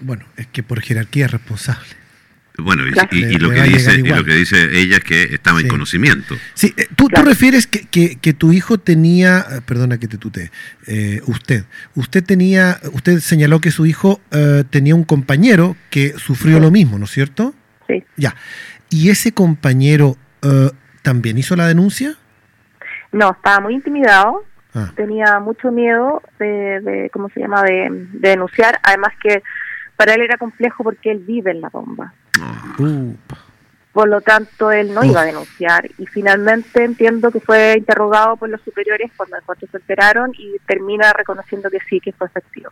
Bueno, 0.00 0.24
es 0.36 0.46
que 0.48 0.62
por 0.62 0.80
jerarquía 0.80 1.26
es 1.26 1.32
responsable. 1.32 1.88
Bueno, 2.58 2.86
y, 2.86 2.92
Claro. 2.92 3.08
y- 3.12 3.18
y 3.18 3.32
Le- 3.34 3.38
lo 3.38 3.50
que 3.50 3.62
dice, 3.64 3.94
y 4.00 4.02
lo 4.02 4.24
que 4.24 4.34
dice 4.34 4.80
ella 4.80 4.96
es 4.96 5.04
que 5.04 5.22
estaba 5.24 5.58
Sí. 5.58 5.64
en 5.64 5.68
conocimiento. 5.70 6.36
Sí, 6.54 6.72
eh, 6.78 6.86
tú, 6.96 7.04
tú 7.04 7.08
Claro. 7.08 7.28
refieres 7.28 7.66
que, 7.66 7.80
que- 7.86 8.16
que 8.16 8.32
tu 8.32 8.50
hijo 8.52 8.78
tenía, 8.78 9.40
eh, 9.40 9.60
perdona 9.66 9.98
que 9.98 10.08
te 10.08 10.16
tutee, 10.16 10.50
eh, 10.86 11.20
usted, 11.26 11.64
usted 11.96 12.24
tenía, 12.24 12.80
usted 12.94 13.18
señaló 13.18 13.60
que 13.60 13.70
su 13.70 13.84
hijo 13.84 14.22
eh, 14.30 14.64
tenía 14.70 14.94
un 14.94 15.04
compañero 15.04 15.76
que 15.90 16.14
sufrió 16.16 16.56
Sí. 16.56 16.62
lo 16.62 16.70
mismo, 16.70 16.98
¿no 16.98 17.04
es 17.04 17.10
cierto? 17.10 17.54
Sí. 17.88 18.02
Ya. 18.16 18.34
¿Y 18.88 19.10
ese 19.10 19.32
compañero 19.32 20.16
eh, 20.42 20.70
también 21.02 21.36
hizo 21.36 21.56
la 21.56 21.66
denuncia? 21.68 22.14
No, 23.12 23.32
estaba 23.32 23.60
muy 23.60 23.74
intimidado, 23.74 24.44
Ah, 24.78 24.92
tenía 24.94 25.40
mucho 25.40 25.72
miedo 25.72 26.22
de, 26.38 26.80
de 26.82 27.10
¿cómo 27.10 27.30
se 27.30 27.40
llama?, 27.40 27.62
de, 27.62 27.88
de 28.12 28.28
denunciar. 28.28 28.78
Además 28.82 29.12
que 29.22 29.42
para 29.96 30.14
él 30.14 30.20
era 30.22 30.36
complejo 30.36 30.84
porque 30.84 31.10
él 31.10 31.18
vive 31.26 31.50
en 31.50 31.60
la 31.60 31.68
bomba. 31.70 32.12
Uh, 32.78 33.14
Por 33.92 34.08
lo 34.08 34.20
tanto, 34.20 34.70
él 34.70 34.92
no 34.92 35.02
iba 35.04 35.22
a 35.22 35.24
denunciar. 35.24 35.88
Y 35.98 36.06
finalmente 36.06 36.84
entiendo 36.84 37.30
que 37.30 37.40
fue 37.40 37.76
interrogado 37.78 38.36
por 38.36 38.48
los 38.50 38.60
superiores 38.60 39.10
cuando, 39.16 39.36
cuando 39.46 39.66
se 39.66 39.76
enteraron 39.78 40.32
y 40.36 40.56
termina 40.66 41.12
reconociendo 41.14 41.70
que 41.70 41.78
sí, 41.88 41.98
que 42.00 42.12
fue 42.12 42.26
efectivo. 42.26 42.70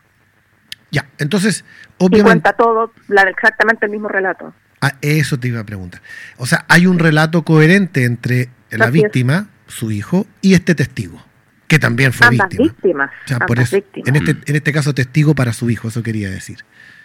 ya, 0.90 1.06
entonces, 1.18 1.64
Y 1.98 2.04
obviamente, 2.04 2.22
cuenta 2.24 2.52
todo, 2.52 2.92
la, 3.08 3.22
exactamente 3.22 3.86
el 3.86 3.92
mismo 3.92 4.08
relato. 4.08 4.52
ah, 4.82 4.92
eso 5.00 5.38
te 5.40 5.48
iba 5.48 5.60
a 5.60 5.64
preguntar. 5.64 6.02
O 6.36 6.44
sea, 6.46 6.66
hay 6.68 6.86
un 6.86 6.98
relato 6.98 7.42
coherente 7.42 8.04
entre 8.04 8.50
la 8.70 8.86
Así 8.86 8.98
es. 8.98 9.04
víctima, 9.04 9.48
su 9.66 9.90
hijo, 9.90 10.26
y 10.42 10.52
este 10.52 10.74
testigo, 10.74 11.24
que 11.68 11.78
también 11.78 12.12
fue 12.12 12.26
ambas 12.26 12.50
víctima. 12.50 12.64
víctimas. 12.68 13.10
O 13.24 13.28
sea, 13.28 13.38
por 13.38 13.58
ambas 13.58 13.72
eso, 13.72 13.76
víctimas. 13.76 14.08
en 14.08 14.16
este, 14.16 14.50
en 14.50 14.56
este 14.56 14.72
caso, 14.74 14.94
testigo 14.94 15.34
para 15.34 15.54
su 15.54 15.70
hijo, 15.70 15.88
eso 15.88 16.02
quería 16.02 16.28
decir. 16.30 16.58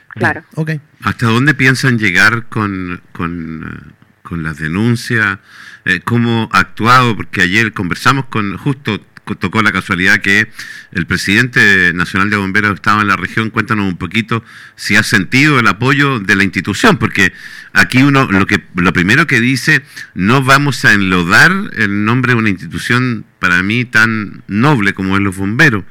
Claro. 0.09 0.43
Ok. 0.55 0.71
¿Hasta 1.01 1.27
dónde 1.27 1.53
piensan 1.53 1.99
llegar 1.99 2.47
con, 2.47 3.01
con, 3.11 3.63
eh, 3.63 3.91
con 4.23 4.43
las 4.43 4.57
denuncias? 4.57 5.39
Eh, 5.85 6.01
¿Cómo 6.03 6.49
ha 6.51 6.59
actuado? 6.59 7.15
Porque 7.15 7.41
ayer 7.41 7.73
conversamos 7.73 8.25
con, 8.25 8.57
justo 8.57 9.01
tocó 9.35 9.61
la 9.61 9.71
casualidad 9.71 10.21
que 10.21 10.49
el 10.91 11.05
presidente 11.05 11.93
nacional 11.93 12.29
de 12.29 12.37
bomberos 12.37 12.75
estaba 12.75 13.01
en 13.01 13.07
la 13.07 13.15
región. 13.15 13.49
Cuéntanos 13.49 13.85
un 13.85 13.97
poquito 13.97 14.43
si 14.75 14.95
has 14.95 15.07
sentido 15.07 15.59
el 15.59 15.67
apoyo 15.67 16.19
de 16.19 16.35
la 16.35 16.43
institución, 16.43 16.97
porque 16.97 17.33
aquí 17.73 18.01
uno 18.01 18.25
lo 18.31 18.45
que 18.45 18.63
lo 18.75 18.93
primero 18.93 19.27
que 19.27 19.39
dice 19.39 19.83
no 20.13 20.43
vamos 20.43 20.85
a 20.85 20.93
enlodar 20.93 21.51
el 21.75 22.05
nombre 22.05 22.33
de 22.33 22.39
una 22.39 22.49
institución 22.49 23.25
para 23.39 23.61
mí 23.63 23.85
tan 23.85 24.43
noble 24.47 24.93
como 24.93 25.15
es 25.15 25.21
los 25.21 25.35
bomberos. 25.35 25.83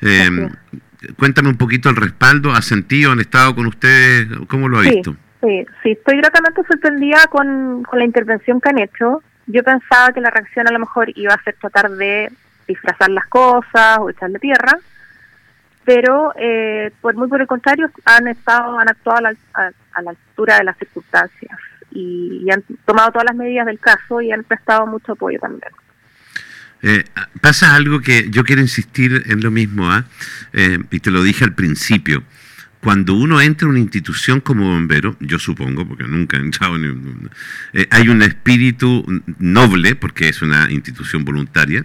Eh, 0.00 0.48
cuéntame 1.16 1.48
un 1.48 1.56
poquito 1.56 1.88
el 1.90 1.96
respaldo, 1.96 2.52
¿ha 2.52 2.62
sentido, 2.62 3.12
han 3.12 3.20
estado 3.20 3.54
con 3.54 3.66
ustedes? 3.66 4.28
¿Cómo 4.48 4.68
lo 4.68 4.78
ha 4.78 4.82
Sí, 4.82 4.90
visto? 4.90 5.16
sí, 5.42 5.66
sí, 5.82 5.90
estoy 5.92 6.18
gratamente 6.18 6.62
sorprendida 6.68 7.18
con, 7.30 7.82
con 7.84 7.98
la 7.98 8.04
intervención 8.04 8.60
que 8.60 8.68
han 8.68 8.78
hecho. 8.78 9.22
Yo 9.46 9.62
pensaba 9.64 10.12
que 10.12 10.20
la 10.20 10.30
reacción 10.30 10.68
a 10.68 10.72
lo 10.72 10.78
mejor 10.78 11.10
iba 11.16 11.34
a 11.34 11.42
ser 11.42 11.54
tratar 11.60 11.90
de 11.90 12.30
disfrazar 12.68 13.10
las 13.10 13.26
cosas 13.26 13.98
o 13.98 14.10
echarle 14.10 14.38
tierra, 14.38 14.78
pero 15.84 16.32
eh, 16.36 16.92
por 17.00 17.14
muy 17.16 17.28
por 17.28 17.40
el 17.40 17.46
contrario 17.46 17.90
han 18.04 18.28
estado, 18.28 18.78
han 18.78 18.88
actuado 18.88 19.18
a 19.18 19.22
la, 19.22 19.34
a- 19.54 19.70
a 19.94 20.02
la 20.02 20.10
altura 20.10 20.58
de 20.58 20.64
las 20.64 20.76
circunstancias 20.78 21.58
y, 21.90 22.42
y 22.44 22.50
han 22.52 22.62
tomado 22.84 23.10
todas 23.10 23.24
las 23.24 23.34
medidas 23.34 23.66
del 23.66 23.80
caso 23.80 24.20
y 24.20 24.30
han 24.30 24.44
prestado 24.44 24.86
mucho 24.86 25.12
apoyo 25.12 25.38
también. 25.40 25.72
Eh, 26.82 27.04
pasa 27.40 27.74
algo 27.74 28.00
que 28.00 28.28
yo 28.30 28.42
quiero 28.44 28.62
insistir 28.62 29.24
en 29.26 29.40
lo 29.42 29.50
mismo, 29.50 29.90
¿ah? 29.92 30.06
Eh, 30.52 30.78
y 30.90 31.00
te 31.00 31.10
lo 31.10 31.22
dije 31.22 31.44
al 31.44 31.54
principio. 31.54 32.24
Cuando 32.80 33.12
uno 33.14 33.42
entra 33.42 33.66
a 33.66 33.70
una 33.70 33.78
institución 33.80 34.40
como 34.40 34.66
bombero, 34.66 35.14
yo 35.20 35.38
supongo, 35.38 35.86
porque 35.86 36.04
nunca 36.04 36.38
he 36.38 36.40
entrado 36.40 36.76
en 36.76 36.84
un- 36.86 37.30
eh, 37.74 37.86
hay 37.90 38.08
un 38.08 38.22
espíritu 38.22 39.04
noble, 39.38 39.94
porque 39.96 40.28
es 40.30 40.40
una 40.42 40.70
institución 40.70 41.24
voluntaria. 41.24 41.84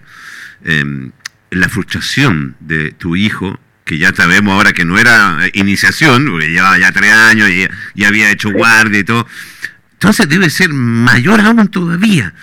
eh, 0.63 1.11
la 1.51 1.69
frustración 1.69 2.55
de 2.59 2.91
tu 2.91 3.15
hijo, 3.15 3.59
que 3.83 3.97
ya 3.99 4.13
sabemos 4.15 4.53
ahora 4.53 4.73
que 4.73 4.83
no 4.85 4.97
era 4.97 5.45
eh, 5.45 5.51
iniciación, 5.53 6.25
porque 6.25 6.47
llevaba 6.49 6.79
ya 6.79 6.91
tres 6.91 7.11
años 7.13 7.49
y 7.49 7.67
ya 7.93 8.07
había 8.07 8.31
hecho 8.31 8.49
guardia 8.51 8.99
y 8.99 9.03
todo. 9.03 9.27
Entonces 9.93 10.27
debe 10.27 10.49
ser 10.49 10.73
mayor 10.73 11.41
aún 11.41 11.67
todavía. 11.67 12.33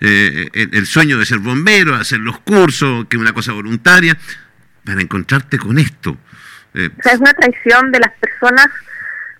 Eh, 0.00 0.48
el, 0.52 0.70
el 0.74 0.86
sueño 0.86 1.18
de 1.18 1.24
ser 1.24 1.38
bombero, 1.38 1.94
hacer 1.94 2.18
los 2.20 2.38
cursos, 2.40 3.06
que 3.08 3.16
es 3.16 3.20
una 3.20 3.32
cosa 3.32 3.52
voluntaria, 3.52 4.16
para 4.84 5.00
encontrarte 5.00 5.58
con 5.58 5.78
esto. 5.78 6.16
Eh, 6.74 6.90
O 6.98 7.02
sea, 7.02 7.12
es 7.12 7.18
una 7.20 7.32
traición 7.32 7.90
de 7.92 8.00
las 8.00 8.12
personas 8.20 8.66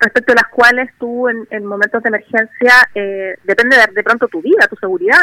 respecto 0.00 0.32
a 0.32 0.36
las 0.36 0.48
cuales 0.48 0.90
tú 0.98 1.28
en, 1.28 1.46
en 1.50 1.64
momentos 1.64 2.02
de 2.02 2.08
emergencia 2.08 2.88
eh, 2.94 3.34
depende 3.44 3.76
de, 3.76 3.86
de 3.94 4.02
pronto 4.02 4.28
tu 4.28 4.40
vida, 4.42 4.66
tu 4.68 4.76
seguridad, 4.76 5.22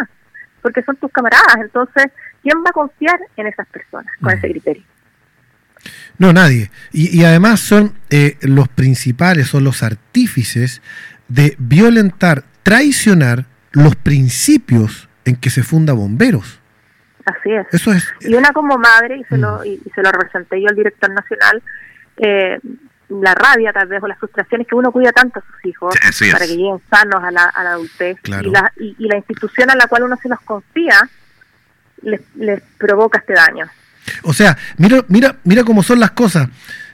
porque 0.61 0.81
son 0.83 0.95
tus 0.97 1.11
camaradas. 1.11 1.57
Entonces, 1.61 2.05
¿quién 2.41 2.59
va 2.59 2.69
a 2.69 2.73
confiar 2.73 3.19
en 3.37 3.47
esas 3.47 3.67
personas 3.67 4.11
con 4.21 4.33
Mm. 4.33 4.37
ese 4.37 4.49
criterio? 4.51 4.83
No, 6.17 6.31
nadie. 6.31 6.71
Y, 6.91 7.19
y 7.19 7.25
además 7.25 7.59
son 7.59 7.93
eh, 8.09 8.37
los 8.41 8.67
principales, 8.69 9.47
son 9.47 9.63
los 9.63 9.83
artífices 9.83 10.81
de 11.27 11.55
violentar, 11.57 12.43
traicionar 12.63 13.45
los 13.71 13.95
principios 13.95 15.09
en 15.25 15.35
que 15.35 15.49
se 15.49 15.63
funda 15.63 15.93
bomberos. 15.93 16.59
Así 17.25 17.51
es. 17.53 17.65
Eso 17.71 17.91
es. 17.93 18.05
Y 18.21 18.33
una 18.35 18.51
como 18.51 18.77
madre, 18.77 19.17
y 19.17 19.23
se 19.25 19.37
lo, 19.37 19.59
Mm. 19.59 19.65
y, 19.65 19.69
y 19.85 19.89
se 19.95 20.01
lo 20.01 20.11
representé 20.11 20.61
yo 20.61 20.67
al 20.69 20.75
director 20.75 21.09
nacional, 21.11 21.61
eh, 22.17 22.59
la 23.09 23.33
rabia 23.35 23.71
tal 23.71 23.87
vez 23.87 24.01
o 24.01 24.07
las 24.07 24.17
frustraciones 24.17 24.67
que 24.67 24.75
uno 24.75 24.91
cuida 24.91 25.11
tanto 25.11 25.39
a 25.39 25.43
sus 25.43 25.65
hijos 25.65 25.93
es. 26.09 26.31
para 26.31 26.45
que 26.45 26.55
lleguen 26.57 26.81
sanos 26.89 27.23
a 27.23 27.31
la, 27.31 27.43
a 27.45 27.63
la 27.63 27.71
adultez 27.73 28.17
Claro. 28.21 28.47
y, 28.47 28.51
la, 28.51 28.73
y, 28.77 28.95
y 28.97 29.07
la 29.07 29.17
institución 29.17 29.69
a 29.69 29.75
la 29.75 29.87
cual 29.87 30.03
uno 30.03 30.17
se 30.21 30.29
los 30.29 30.39
confía 30.41 31.09
les, 32.01 32.21
les 32.35 32.61
provoca 32.77 33.19
este 33.19 33.33
daño. 33.33 33.67
O 34.23 34.33
sea, 34.33 34.57
mira, 34.77 35.03
mira, 35.07 35.35
mira 35.43 35.63
cómo 35.63 35.81
son 35.83 35.99
las 35.99 36.11
cosas. 36.11 36.49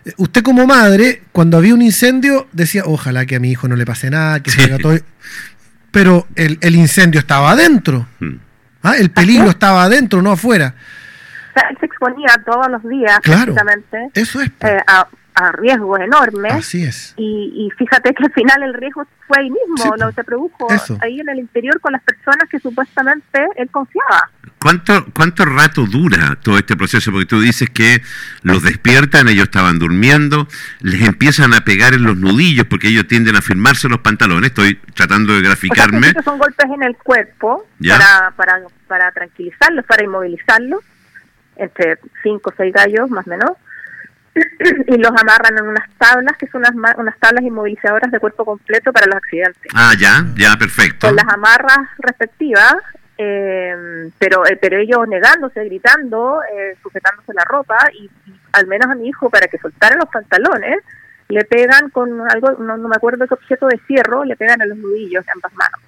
Eh, 0.06 0.14
Usted 0.18 0.44
como 0.44 0.68
madre, 0.68 1.24
cuando 1.32 1.58
había 1.58 1.74
un 1.74 1.82
incendio, 1.82 2.48
decía, 2.52 2.84
ojalá 2.86 3.26
que 3.26 3.36
a 3.38 3.40
mi 3.40 3.50
hijo 3.52 3.68
no 3.68 3.76
le 3.76 3.86
pase 3.86 4.10
nada, 4.12 4.42
que 4.44 4.52
Sí. 4.52 4.60
salga 4.62 4.78
todo. 4.78 4.98
Pero 5.92 6.28
el, 6.36 6.58
el 6.62 6.76
incendio 6.76 7.20
estaba 7.20 7.52
adentro. 7.52 8.08
mm. 8.20 8.36
¿ah? 8.84 8.96
El 8.98 9.10
peligro 9.12 9.46
es. 9.46 9.52
estaba 9.52 9.84
adentro, 9.84 10.22
no 10.22 10.32
afuera. 10.32 10.76
O 11.50 11.60
sea, 11.60 11.70
él 11.70 11.78
se 11.80 11.86
exponía 11.88 12.28
todos 12.46 12.68
los 12.70 12.84
días 12.88 13.20
Claro. 13.22 13.54
prácticamente 13.54 14.12
Eso 14.22 14.40
es. 14.42 14.52
eh, 14.62 14.78
a, 14.88 15.08
a 15.42 15.52
riesgos 15.54 16.00
enormes 16.02 16.54
Así 16.54 16.84
es. 16.84 17.14
y, 17.18 17.54
y 17.56 17.72
fíjate 17.78 18.14
que 18.14 18.24
al 18.26 18.34
final 18.34 18.62
el 18.64 18.74
riesgo 18.74 19.06
fue 19.28 19.38
ahí 19.40 19.50
mismo, 19.50 19.78
Sí, 19.78 19.90
lo 20.00 20.12
se 20.12 20.24
produjo 20.24 20.68
eso. 20.74 20.98
ahí 21.02 21.20
en 21.20 21.30
el 21.30 21.40
interior 21.40 21.80
con 21.80 21.94
las 21.94 22.04
personas 22.04 22.50
que 22.50 22.60
supuestamente 22.60 23.46
él 23.56 23.70
confiaba. 23.72 24.30
¿Cuánto, 24.62 25.06
¿Cuánto 25.14 25.46
rato 25.46 25.86
dura 25.86 26.38
todo 26.44 26.58
este 26.58 26.76
proceso? 26.76 27.12
Porque 27.14 27.26
tú 27.26 27.40
dices 27.40 27.70
que 27.70 28.02
los 28.42 28.62
despiertan, 28.64 29.30
ellos 29.30 29.46
estaban 29.46 29.80
durmiendo, 29.80 30.48
les 30.82 31.02
empiezan 31.08 31.54
a 31.54 31.62
pegar 31.62 31.94
en 31.94 32.04
los 32.04 32.18
nudillos 32.18 32.66
porque 32.66 32.90
ellos 32.90 33.08
tienden 33.08 33.38
a 33.38 33.42
firmarse 33.42 33.88
los 33.88 34.00
pantalones. 34.00 34.50
Estoy 34.50 34.76
tratando 34.96 35.32
de 35.32 35.40
O 35.40 35.42
sea, 35.42 35.50
graficarme. 35.52 36.12
son 36.26 36.38
golpes 36.38 36.66
en 36.70 36.84
el 36.84 36.98
cuerpo 36.98 37.66
Ya. 37.80 37.98
para, 37.98 38.32
para, 38.36 38.62
para 38.88 39.12
tranquilizarlos, 39.14 39.86
para 39.86 40.04
inmovilizarlos, 40.04 40.84
entre 41.56 41.98
cinco 42.24 42.50
o 42.50 42.54
seis 42.58 42.74
gallos 42.74 43.10
más 43.10 43.26
o 43.28 43.30
menos, 43.30 43.52
y 44.88 44.98
los 44.98 45.12
amarran 45.12 45.58
en 45.58 45.68
unas 45.68 45.90
tablas 45.98 46.38
que 46.38 46.48
son 46.48 46.64
unas, 46.68 46.96
unas 46.98 47.18
tablas 47.20 47.44
inmovilizadoras 47.44 48.12
de 48.12 48.20
cuerpo 48.20 48.46
completo 48.46 48.92
para 48.94 49.06
los 49.08 49.16
accidentes. 49.16 49.72
Ah, 49.76 49.94
ya, 50.00 50.26
ya, 50.38 50.56
perfecto. 50.58 51.08
Con 51.08 51.16
las 51.16 51.28
amarras 51.28 51.88
respectivas, 52.00 52.76
eh, 53.18 54.10
pero 54.18 54.46
eh, 54.48 54.58
pero 54.62 54.78
ellos 54.78 55.08
negándose, 55.08 55.64
gritando, 55.66 56.42
eh, 56.54 56.76
sujetándose 56.82 57.34
la 57.34 57.44
ropa, 57.46 57.78
y, 57.94 58.06
y 58.30 58.40
al 58.54 58.68
menos 58.68 58.90
a 58.90 58.96
mi 58.96 59.08
hijo, 59.10 59.30
para 59.30 59.48
que 59.48 59.58
soltara 59.58 59.96
los 59.98 60.10
pantalones, 60.10 60.80
le 61.28 61.44
pegan 61.46 61.90
con 61.92 62.10
algo, 62.32 62.52
no, 62.60 62.78
no 62.78 62.88
me 62.88 62.96
acuerdo 62.96 63.28
qué 63.28 63.34
objeto 63.36 63.68
de 63.68 63.78
fierro, 63.80 64.24
le 64.24 64.36
pegan 64.36 64.62
en 64.62 64.70
los 64.70 64.78
nudillos 64.78 65.26
de 65.26 65.32
ambas 65.34 65.54
manos 65.54 65.80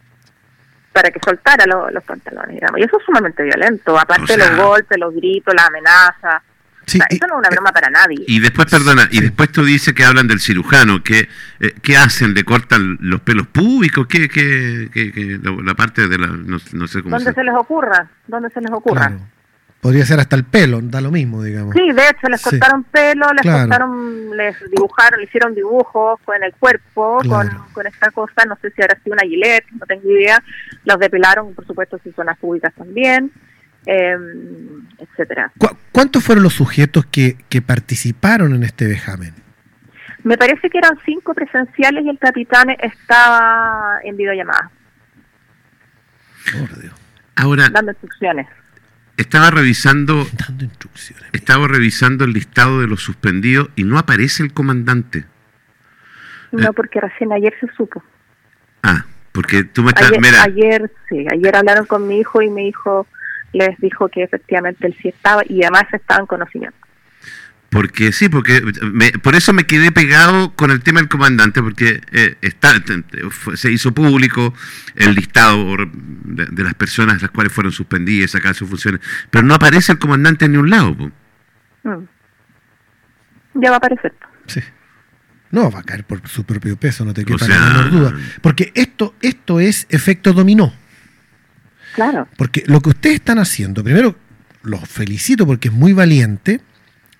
para 0.93 1.09
que 1.09 1.19
soltara 1.23 1.65
lo- 1.65 1.89
los 1.89 2.03
pantalones, 2.03 2.49
digamos. 2.53 2.77
Y 2.79 2.83
eso 2.83 2.97
es 2.99 3.05
sumamente 3.05 3.41
violento, 3.43 3.97
aparte 3.97 4.23
O 4.23 4.27
sea- 4.27 4.37
de 4.49 4.55
los 4.57 4.65
golpes, 4.67 4.97
los 4.99 5.13
gritos, 5.15 5.53
las 5.55 5.67
amenazas. 5.67 6.43
Sí, 6.87 6.97
O 6.97 7.01
sea, 7.01 7.07
y- 7.09 7.15
eso 7.15 7.27
no 7.27 7.35
es 7.35 7.39
una 7.39 7.49
broma 7.49 7.71
para 7.71 7.89
nadie. 7.89 8.23
Y 8.27 8.39
después, 8.39 8.67
perdona, 8.69 9.07
y 9.11 9.21
después 9.21 9.51
tú 9.51 9.63
dices 9.63 9.93
que 9.93 10.03
hablan 10.03 10.27
del 10.27 10.39
cirujano, 10.39 11.03
que 11.03 11.29
eh, 11.59 11.73
¿qué 11.81 11.95
hacen? 11.97 12.33
¿Le 12.33 12.43
cortan 12.43 12.97
los 13.01 13.21
pelos 13.21 13.47
públicos? 13.47 14.07
¿Qué, 14.07 14.27
qué, 14.29 14.89
qué- 14.91 15.11
qué- 15.11 15.39
la, 15.63 15.75
parte 15.75 16.07
de 16.07 16.17
la, 16.17 16.27
no, 16.27 16.57
no 16.73 16.87
sé 16.87 17.01
cómo 17.03 17.15
donde 17.15 17.31
se... 17.31 17.35
se 17.35 17.43
les 17.43 17.53
ocurra, 17.55 18.09
donde 18.27 18.49
se 18.49 18.61
les 18.61 18.71
ocurra. 18.71 19.07
claro. 19.07 19.21
Podría 19.79 20.05
ser 20.05 20.19
hasta 20.19 20.35
el 20.35 20.43
pelo, 20.43 20.79
da 20.83 21.01
lo 21.01 21.09
mismo, 21.09 21.41
digamos. 21.41 21.73
Sí, 21.73 21.81
de 21.91 22.03
hecho, 22.09 22.27
les 22.29 22.39
Sí. 22.39 22.51
cortaron 22.51 22.83
pelo, 22.83 23.25
les 23.33 23.41
Claro. 23.41 23.59
cortaron, 23.67 24.37
les 24.37 24.55
dibujaron, 24.69 25.19
le 25.19 25.25
hicieron 25.25 25.55
dibujos 25.55 26.19
con 26.23 26.43
el 26.43 26.53
cuerpo, 26.53 27.17
Claro. 27.23 27.49
con, 27.49 27.73
con 27.73 27.87
esta 27.87 28.11
cosa, 28.11 28.45
no 28.47 28.55
sé 28.61 28.69
si 28.75 28.81
ahora 28.83 28.95
sido 29.03 29.13
una 29.13 29.23
gilet, 29.23 29.63
no 29.79 29.85
tengo 29.87 30.07
idea. 30.11 30.43
Los 30.85 30.99
depilaron, 30.99 31.55
por 31.55 31.65
supuesto, 31.65 31.99
en 32.05 32.13
zonas 32.13 32.37
públicas 32.37 32.71
también, 32.77 33.31
eh, 33.85 34.17
etcétera. 34.99 35.51
¿Cu- 35.57 35.77
¿Cuántos 35.91 36.23
fueron 36.23 36.43
los 36.43 36.53
sujetos 36.53 37.05
que, 37.05 37.37
que 37.49 37.61
participaron 37.61 38.53
en 38.53 38.63
este 38.63 38.87
vejamen? 38.87 39.33
Me 40.23 40.37
parece 40.37 40.69
que 40.69 40.77
eran 40.77 40.97
cinco 41.05 41.33
presenciales 41.33 42.05
y 42.05 42.09
el 42.09 42.19
capitán 42.19 42.69
estaba 42.79 43.99
en 44.03 44.15
videollamada, 44.17 44.69
Por 46.51 46.79
Dios. 46.79 46.93
Ahora, 47.35 47.69
dando 47.69 47.91
instrucciones. 47.91 48.47
estaba 49.17 49.49
revisando, 49.51 50.27
Dando 50.47 50.65
instrucciones. 50.65 51.25
estaba 51.33 51.67
revisando 51.67 52.25
el 52.25 52.33
listado 52.33 52.81
de 52.81 52.87
los 52.87 53.01
suspendidos 53.01 53.69
y 53.75 53.83
no 53.83 53.97
aparece 53.97 54.43
el 54.43 54.53
comandante. 54.53 55.25
No, 56.51 56.73
porque 56.73 56.99
recién 56.99 57.31
ayer 57.31 57.53
se 57.61 57.67
supo. 57.75 58.03
Ah, 58.83 59.05
porque 59.31 59.63
tú 59.63 59.83
me 59.83 59.89
estás... 59.89 60.09
Ayer, 60.11 60.21
mira, 60.21 60.43
ayer, 60.43 60.91
sí, 61.07 61.25
ayer 61.31 61.55
hablaron 61.55 61.85
con 61.85 62.07
mi 62.07 62.19
hijo 62.19 62.41
y 62.41 62.49
mi 62.49 62.67
hijo 62.67 63.07
les 63.53 63.77
dijo 63.79 64.07
que 64.09 64.23
efectivamente 64.23 64.87
él 64.87 64.95
sí 65.01 65.09
estaba 65.09 65.43
y 65.47 65.61
además 65.63 65.85
estaba 65.93 66.19
en 66.21 66.25
conocimiento. 66.27 66.77
Porque 67.69 68.11
sí, 68.11 68.27
porque 68.27 68.61
me- 68.91 69.11
por 69.13 69.33
eso 69.33 69.53
me 69.53 69.63
quedé 69.65 69.93
pegado 69.93 70.53
con 70.55 70.71
el 70.71 70.81
tema 70.81 70.99
del 70.99 71.07
comandante, 71.07 71.61
porque 71.61 72.01
eh, 72.11 72.35
está, 72.41 72.73
se 73.55 73.71
hizo 73.71 73.93
público 73.93 74.53
el 74.95 75.15
listado 75.15 75.77
de, 75.77 76.47
de 76.47 76.63
las 76.63 76.73
personas 76.73 77.21
las 77.21 77.31
cuales 77.31 77.53
fueron 77.53 77.71
suspendidas, 77.71 78.31
sacadas 78.31 78.57
sus 78.57 78.67
funciones, 78.67 78.99
pero 79.29 79.45
no 79.45 79.53
aparece 79.53 79.93
el 79.93 79.99
comandante 79.99 80.45
en 80.45 80.51
ni 80.51 80.57
un 80.57 80.69
lado. 80.69 80.97
po. 80.97 81.11
Mm. 81.83 82.03
Ya 83.53 83.69
va 83.69 83.75
a 83.75 83.77
aparecer. 83.77 84.13
Sí. 84.47 84.59
No, 85.51 85.69
va 85.71 85.79
a 85.79 85.83
caer 85.83 86.03
por 86.05 86.25
su 86.27 86.43
propio 86.45 86.75
peso, 86.77 87.03
no 87.05 87.13
te 87.13 87.23
quepa 87.25 87.45
sea- 87.45 87.87
duda. 87.89 88.13
Porque 88.41 88.71
esto, 88.75 89.15
esto 89.21 89.59
es 89.61 89.85
efecto 89.89 90.33
dominó. 90.33 90.73
Claro. 91.95 92.27
Porque 92.37 92.63
lo 92.67 92.81
que 92.81 92.89
ustedes 92.89 93.15
están 93.15 93.39
haciendo, 93.39 93.83
primero, 93.83 94.15
los 94.63 94.87
felicito 94.87 95.45
porque 95.45 95.67
es 95.69 95.73
muy 95.73 95.93
valiente, 95.93 96.61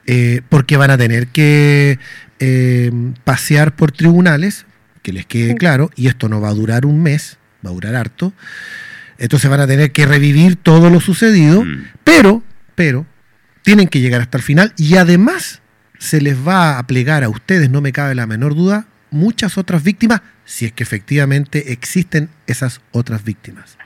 eh, 0.05 0.41
porque 0.49 0.77
van 0.77 0.91
a 0.91 0.97
tener 0.97 1.27
que 1.27 1.99
eh, 2.39 2.91
pasear 3.23 3.75
por 3.75 3.91
tribunales, 3.91 4.65
que 5.01 5.13
les 5.13 5.25
quede 5.25 5.55
claro, 5.55 5.89
y 5.95 6.07
esto 6.07 6.29
no 6.29 6.41
va 6.41 6.49
a 6.49 6.53
durar 6.53 6.85
un 6.85 7.01
mes, 7.01 7.37
va 7.65 7.69
a 7.71 7.73
durar 7.73 7.95
harto. 7.95 8.33
Entonces 9.17 9.49
van 9.49 9.59
a 9.59 9.67
tener 9.67 9.91
que 9.91 10.05
revivir 10.05 10.55
todo 10.55 10.89
lo 10.89 10.99
sucedido, 10.99 11.63
Mm. 11.63 11.85
pero, 12.03 12.43
pero, 12.75 13.05
tienen 13.63 13.87
que 13.87 13.99
llegar 13.99 14.21
hasta 14.21 14.37
el 14.37 14.43
final 14.43 14.73
y 14.77 14.95
además 14.95 15.61
se 15.99 16.19
les 16.21 16.35
va 16.35 16.79
a 16.79 16.87
plegar 16.87 17.23
a 17.23 17.29
ustedes, 17.29 17.69
no 17.69 17.81
me 17.81 17.91
cabe 17.91 18.15
la 18.15 18.25
menor 18.25 18.55
duda, 18.55 18.87
muchas 19.11 19.57
otras 19.59 19.83
víctimas, 19.83 20.21
si 20.45 20.65
es 20.65 20.71
que 20.73 20.81
efectivamente 20.83 21.71
existen 21.71 22.29
esas 22.47 22.81
otras 22.91 23.23
víctimas. 23.23 23.77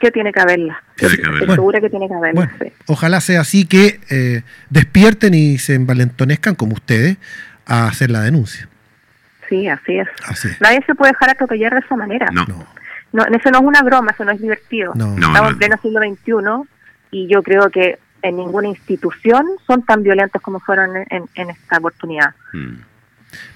Que 0.00 0.10
tiene 0.10 0.32
que 0.32 0.40
haberla. 0.40 0.82
Tiene 0.96 1.16
que 1.16 1.26
haberla. 1.26 1.80
Que 1.80 1.90
tiene 1.90 2.08
que 2.08 2.14
haberla. 2.14 2.40
Bueno, 2.40 2.52
sí. 2.60 2.72
ojalá 2.86 3.20
sea 3.20 3.40
así 3.40 3.64
que 3.66 4.00
eh, 4.10 4.42
despierten 4.70 5.34
y 5.34 5.58
se 5.58 5.74
envalentonezcan 5.74 6.54
como 6.54 6.74
ustedes 6.74 7.16
a 7.66 7.86
hacer 7.86 8.10
la 8.10 8.20
denuncia. 8.20 8.68
Sí, 9.48 9.68
así 9.68 9.98
es. 9.98 10.08
Así 10.26 10.48
es. 10.48 10.60
Nadie 10.60 10.80
se 10.86 10.94
puede 10.94 11.12
dejar 11.12 11.30
atropellar 11.30 11.72
de 11.72 11.80
esa 11.80 11.96
manera. 11.96 12.26
No. 12.32 12.44
No, 12.46 12.66
No, 13.12 13.22
eso 13.36 13.50
no 13.50 13.58
es 13.58 13.64
una 13.64 13.82
broma, 13.82 14.10
eso 14.12 14.24
no 14.24 14.32
es 14.32 14.40
divertido. 14.40 14.92
no. 14.94 15.16
No. 15.16 15.28
Estamos 15.28 15.52
en 15.52 15.58
pleno 15.58 15.76
siglo 15.82 16.00
XXI 16.00 16.68
y 17.12 17.28
yo 17.28 17.42
creo 17.42 17.70
que 17.70 17.98
en 18.22 18.36
ninguna 18.36 18.68
institución 18.68 19.46
son 19.66 19.82
tan 19.84 20.02
violentos 20.02 20.42
como 20.42 20.58
fueron 20.60 20.96
en, 20.96 21.06
en- 21.10 21.28
en 21.36 21.50
esta 21.50 21.78
oportunidad. 21.78 22.34
Mm. 22.52 22.74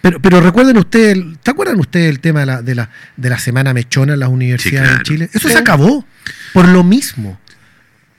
Pero, 0.00 0.20
pero 0.20 0.40
recuerden 0.40 0.76
ustedes, 0.78 1.18
¿se 1.44 1.50
acuerdan 1.50 1.78
ustedes 1.78 2.06
del 2.06 2.20
tema 2.20 2.40
de 2.40 2.46
la, 2.46 2.62
de 2.62 2.74
la, 2.74 2.90
de 3.16 3.30
la 3.30 3.38
semana 3.38 3.72
mechona 3.74 4.14
en 4.14 4.20
las 4.20 4.28
universidades 4.28 4.88
claro. 4.88 4.98
de 4.98 5.04
Chile? 5.04 5.30
Eso 5.32 5.48
Sí. 5.48 5.54
se 5.54 5.58
acabó 5.60 6.04
por 6.52 6.68
lo 6.68 6.82
mismo. 6.84 7.38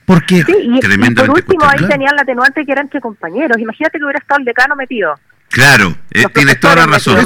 Porque 0.04 0.42
Sí, 0.44 0.52
y, 0.58 1.14
por 1.14 1.30
último 1.30 1.64
ahí 1.64 1.86
tenían 1.88 2.16
la 2.16 2.22
atenuante 2.22 2.64
que 2.64 2.72
eran 2.72 2.86
entre 2.86 3.00
compañeros. 3.00 3.56
Imagínate 3.58 3.98
que 3.98 4.04
hubiera 4.04 4.18
estado 4.18 4.40
el 4.40 4.44
decano 4.44 4.74
metido. 4.76 5.14
Claro, 5.52 5.96
eh, 6.10 6.24
tienes 6.32 6.58
toda 6.60 6.76
la 6.76 6.86
razón. 6.86 7.18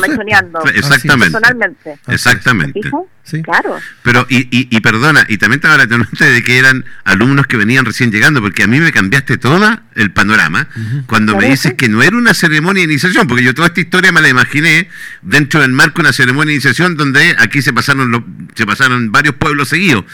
Exactamente. 0.75 1.31
Personalmente. 1.39 1.99
Exactamente. 2.09 2.81
Sí. 3.23 3.43
Claro. 3.43 3.79
Pero, 4.03 4.27
y, 4.29 4.39
y, 4.57 4.69
y 4.71 4.81
perdona, 4.81 5.25
y 5.29 5.39
también 5.39 5.59
estaba 5.59 5.77
la 5.77 5.85
atenuante 5.85 6.25
de 6.25 6.43
que 6.43 6.59
eran 6.59 6.85
alumnos 7.05 7.47
que 7.47 7.57
venían 7.57 7.85
recién 7.85 8.11
llegando, 8.13 8.41
porque 8.41 8.63
a 8.65 8.67
mí 8.67 8.79
me 8.81 8.93
cambiaste 8.93 9.37
todo 9.39 9.59
el 9.95 10.13
panorama 10.13 10.69
cuando 11.07 11.37
me 11.37 11.47
dices 11.51 11.71
sí. 11.73 11.77
que 11.77 11.89
no 11.89 12.03
era 12.03 12.17
una 12.17 12.35
ceremonia 12.35 12.81
de 12.87 12.93
iniciación, 12.93 13.27
porque 13.27 13.43
yo 13.45 13.55
toda 13.55 13.69
esta 13.69 13.81
historia 13.81 14.13
me 14.13 14.21
la 14.21 14.29
imaginé 14.29 14.89
dentro 15.23 15.61
del 15.61 15.71
marco 15.73 15.97
de 15.97 16.01
una 16.03 16.13
ceremonia 16.13 16.49
de 16.51 16.55
iniciación 16.55 16.97
donde 16.97 17.35
aquí 17.39 17.63
se 17.63 17.73
pasaron 17.73 18.11
lo- 18.11 18.25
se 18.55 18.67
pasaron 18.67 19.11
varios 19.13 19.35
pueblos 19.37 19.69
seguidos. 19.69 20.05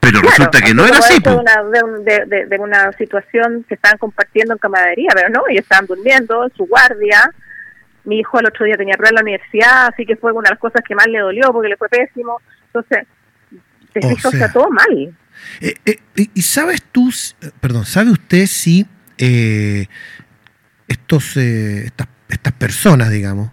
Pero 0.00 0.20
Claro, 0.20 0.30
resulta 0.36 0.60
que 0.62 0.74
no 0.74 0.84
era 0.84 0.98
así. 0.98 1.14
De 1.20 1.30
una, 1.30 1.52
de, 1.72 1.84
un- 1.84 2.04
de- 2.04 2.24
de- 2.26 2.46
de 2.46 2.58
una 2.58 2.90
situación 2.98 3.64
que 3.68 3.74
estaban 3.74 3.98
compartiendo 3.98 4.52
en 4.54 4.58
camaradería, 4.58 5.10
pero 5.14 5.28
no, 5.30 5.42
ellos 5.48 5.62
estaban 5.62 5.86
durmiendo 5.86 6.44
en 6.44 6.52
su 6.56 6.64
guardia. 6.66 7.30
Mi 8.04 8.18
hijo 8.20 8.38
el 8.40 8.46
otro 8.46 8.64
día 8.66 8.76
tenía 8.76 8.94
prueba 8.94 9.10
en 9.10 9.14
la 9.16 9.22
universidad, 9.22 9.86
así 9.86 10.04
que 10.04 10.16
fue 10.16 10.32
una 10.32 10.48
de 10.48 10.54
las 10.54 10.58
cosas 10.58 10.82
que 10.86 10.94
más 10.94 11.06
le 11.06 11.18
dolió 11.20 11.52
porque 11.52 11.68
le 11.68 11.76
fue 11.76 11.88
pésimo. 11.88 12.40
Entonces, 12.66 13.06
te 13.92 14.00
O 14.04 14.08
fijo, 14.08 14.30
sea, 14.30 14.40
está 14.40 14.52
todo 14.52 14.70
mal. 14.70 15.14
Eh, 15.60 15.74
eh, 15.86 15.98
y 16.34 16.42
sabes 16.42 16.82
tú, 16.90 17.10
eh, 17.42 17.50
perdón, 17.60 17.84
¿sabe 17.84 18.10
usted 18.10 18.46
si 18.46 18.86
eh, 19.18 19.86
estos, 20.88 21.36
eh, 21.36 21.84
estas, 21.86 22.08
estas 22.28 22.52
personas, 22.54 23.10
digamos, 23.10 23.50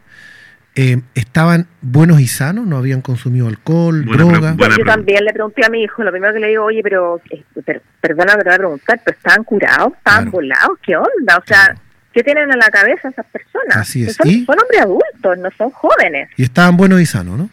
eh, 0.75 1.01
estaban 1.15 1.67
buenos 1.81 2.19
y 2.21 2.27
sanos? 2.27 2.65
¿No 2.65 2.77
habían 2.77 3.01
consumido 3.01 3.47
alcohol, 3.47 4.03
Buena 4.05 4.23
droga? 4.23 4.53
buena 4.53 4.77
yo 4.77 4.85
también 4.85 5.25
le 5.25 5.33
pregunté 5.33 5.65
a 5.65 5.69
mi 5.69 5.83
hijo, 5.83 6.03
lo 6.03 6.11
primero 6.11 6.33
que 6.33 6.39
le 6.39 6.47
digo, 6.47 6.63
oye, 6.65 6.81
pero, 6.83 7.21
eh, 7.29 7.43
per- 7.65 7.81
perdona 8.01 8.33
que 8.33 8.39
te 8.39 8.45
voy 8.45 8.53
a 8.53 8.57
preguntar, 8.57 9.01
pero 9.03 9.17
estaban 9.17 9.43
curados, 9.43 9.93
estaban 9.97 10.23
Claro. 10.25 10.31
volados, 10.31 10.79
¿qué 10.81 10.95
onda? 10.95 11.37
O 11.37 11.43
sea, 11.45 11.75
¿qué 12.13 12.23
tienen 12.23 12.51
en 12.51 12.59
la 12.59 12.69
cabeza 12.69 13.09
esas 13.09 13.25
personas? 13.27 13.77
Así 13.77 14.03
es. 14.03 14.15
Son, 14.15 14.27
¿Y? 14.27 14.45
son 14.45 14.57
hombres 14.59 14.81
adultos, 14.81 15.37
no 15.39 15.49
son 15.57 15.69
jóvenes. 15.71 16.29
Y 16.37 16.43
estaban 16.43 16.77
buenos 16.77 16.99
y 17.01 17.05
sanos, 17.05 17.37
¿no? 17.37 17.49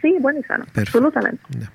Sí, 0.00 0.16
bueno 0.20 0.40
y 0.40 0.42
sano, 0.44 0.64
Perfecto. 0.66 0.98
absolutamente. 0.98 1.42
Ya. 1.58 1.70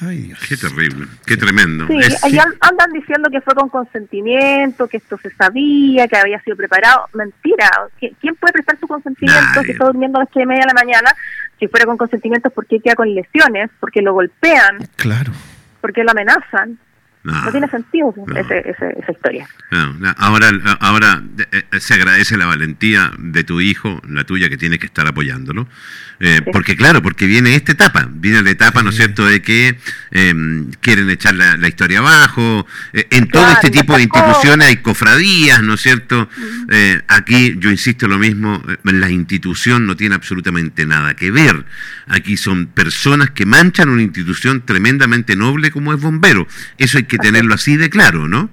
Ay, 0.00 0.18
Dios. 0.18 0.38
Qué 0.48 0.56
terrible, 0.56 1.06
qué 1.26 1.36
tremendo. 1.36 1.86
Sí, 1.88 1.98
Es- 1.98 2.22
andan 2.22 2.92
diciendo 2.92 3.28
que 3.32 3.40
fue 3.40 3.54
con 3.56 3.68
consentimiento, 3.68 4.86
que 4.86 4.98
esto 4.98 5.18
se 5.20 5.30
sabía, 5.30 6.06
que 6.06 6.16
había 6.16 6.40
sido 6.42 6.56
preparado. 6.56 7.06
Mentira. 7.14 7.68
¿Qui- 8.00 8.14
¿Quién 8.20 8.36
puede 8.36 8.52
prestar 8.52 8.78
su 8.78 8.86
consentimiento 8.86 9.42
Nadie. 9.56 9.64
si 9.66 9.72
está 9.72 9.86
durmiendo 9.86 10.18
a 10.18 10.22
las 10.22 10.30
tres 10.30 10.44
y 10.44 10.46
media 10.46 10.60
de 10.62 10.66
la 10.68 10.74
mañana? 10.74 11.10
Si 11.58 11.66
fuera 11.66 11.84
con 11.84 11.96
consentimiento, 11.96 12.48
¿por 12.50 12.66
qué 12.66 12.78
queda 12.78 12.94
con 12.94 13.12
lesiones? 13.12 13.70
¿Por 13.80 13.90
qué 13.90 14.00
lo 14.00 14.12
golpean? 14.14 14.78
Claro. 14.94 15.32
¿Por 15.80 15.92
qué 15.92 16.04
lo 16.04 16.12
amenazan? 16.12 16.78
No. 17.32 17.44
No 17.44 17.50
tiene 17.50 17.68
sentido 17.68 18.14
No. 18.26 18.36
ese- 18.36 18.58
ese- 18.60 18.94
esa 19.00 19.12
historia. 19.12 19.46
No, 19.70 20.14
ahora, 20.16 20.50
ahora 20.80 21.22
eh, 21.52 21.64
eh, 21.72 21.80
se 21.80 21.94
agradece 21.94 22.36
la 22.36 22.46
valentía 22.46 23.12
de 23.18 23.44
tu 23.44 23.60
hijo, 23.60 24.00
la 24.08 24.24
tuya, 24.24 24.48
que 24.48 24.56
tiene 24.56 24.78
que 24.78 24.86
estar 24.86 25.06
apoyándolo. 25.06 25.68
Eh, 26.20 26.40
Sí. 26.44 26.50
Porque, 26.52 26.76
claro, 26.76 27.00
porque 27.00 27.26
viene 27.26 27.54
esta 27.54 27.70
etapa, 27.72 28.08
viene 28.10 28.42
la 28.42 28.50
etapa, 28.50 28.82
¿no 28.82 28.90
es 28.90 28.96
cierto?, 28.96 29.24
de 29.24 29.40
que 29.40 29.78
eh, 30.10 30.34
quieren 30.80 31.08
echar 31.10 31.34
la, 31.36 31.56
la 31.56 31.68
historia 31.68 32.00
abajo. 32.00 32.66
En 32.92 33.28
todo 33.28 33.48
este 33.52 33.70
tipo 33.70 33.94
de 33.96 34.02
instituciones 34.02 34.66
hay 34.68 34.76
cofradías, 34.78 35.62
¿no 35.62 35.74
es 35.74 35.80
cierto? 35.80 36.28
Aquí, 37.08 37.54
yo 37.58 37.70
insisto 37.70 38.08
lo 38.08 38.18
mismo, 38.18 38.62
la 38.84 39.10
institución 39.10 39.86
no 39.86 39.96
tiene 39.96 40.14
absolutamente 40.14 40.86
nada 40.86 41.14
que 41.14 41.30
ver. 41.30 41.64
Aquí 42.08 42.36
son 42.36 42.66
personas 42.66 43.30
que 43.30 43.44
manchan 43.46 43.88
una 43.88 44.02
institución 44.02 44.62
tremendamente 44.64 45.36
noble 45.36 45.70
como 45.70 45.92
es 45.92 46.00
bombero. 46.00 46.46
Eso 46.78 46.98
hay 46.98 47.04
que 47.04 47.17
tenerlo 47.18 47.54
así 47.54 47.76
de 47.76 47.90
claro, 47.90 48.26
¿no? 48.28 48.48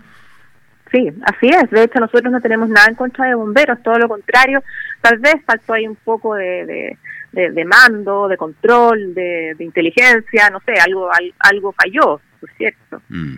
Sí, 0.92 1.10
así 1.24 1.50
es. 1.50 1.70
De 1.72 1.84
hecho, 1.84 2.00
nosotros 2.00 2.32
no 2.32 2.40
tenemos 2.42 2.70
nada 2.70 2.88
en 2.88 2.96
contra 2.96 3.26
de 3.28 3.36
bomberos, 3.36 3.82
todo 3.84 3.98
lo 4.00 4.08
contrario. 4.08 4.64
Tal 5.02 5.18
vez 5.20 5.36
faltó 5.46 5.74
ahí 5.74 5.88
un 5.88 5.96
poco 5.98 6.36
de, 6.36 6.66
de, 6.66 6.98
de- 7.34 7.52
de 7.52 7.66
mando, 7.66 8.28
de 8.28 8.38
control, 8.38 9.14
de, 9.14 9.56
de 9.58 9.64
inteligencia, 9.64 10.50
no 10.50 10.62
sé, 10.66 10.74
algo 10.80 11.12
al- 11.14 11.34
algo 11.40 11.74
falló, 11.74 12.22
por 12.40 12.50
cierto. 12.58 13.02
Mm. 13.10 13.38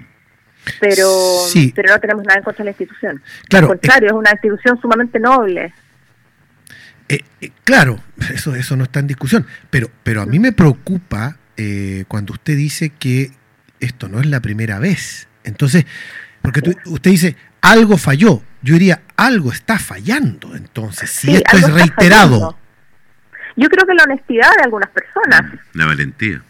Pero, 0.82 1.08
Sí. 1.48 1.72
pero 1.76 1.94
no 1.94 2.00
tenemos 2.00 2.24
nada 2.26 2.38
en 2.40 2.44
contra 2.44 2.64
de 2.64 2.66
la 2.66 2.72
institución. 2.72 3.22
Claro, 3.50 3.68
Al 3.68 3.70
contrario, 3.80 4.08
es 4.10 4.14
una 4.14 4.32
institución 4.32 4.80
sumamente 4.82 5.20
noble. 5.20 5.74
Eh, 7.10 7.22
eh, 7.40 7.52
claro, 7.64 8.00
eso, 8.34 8.54
eso 8.54 8.76
no 8.76 8.84
está 8.84 9.00
en 9.00 9.08
discusión, 9.08 9.48
pero, 9.70 9.88
pero 10.04 10.22
a 10.22 10.26
mí 10.26 10.40
me 10.40 10.52
preocupa 10.52 11.38
eh, 11.56 12.04
cuando 12.10 12.34
usted 12.34 12.58
dice 12.58 12.90
que 12.90 13.32
esto 13.80 14.08
no 14.10 14.20
es 14.20 14.26
la 14.28 14.40
primera 14.42 14.80
vez. 14.80 15.28
Entonces, 15.44 15.86
porque 16.42 16.62
tú- 16.62 16.76
usted 16.86 17.12
dice, 17.12 17.36
algo 17.62 17.98
falló. 17.98 18.42
Yo 18.62 18.74
diría, 18.74 19.02
algo 19.16 19.52
está 19.52 19.78
fallando. 19.80 20.56
Entonces, 20.56 21.10
si 21.10 21.28
Sí, 21.28 21.36
esto 21.36 21.58
es 21.58 21.72
reiterado. 21.74 22.58
Yo 23.56 23.70
creo 23.70 23.86
que 23.88 23.94
la 23.94 24.04
honestidad 24.04 24.50
de 24.58 24.64
algunas 24.64 24.90
personas, 24.90 25.54
La 25.74 25.86
valentía. 25.86 26.42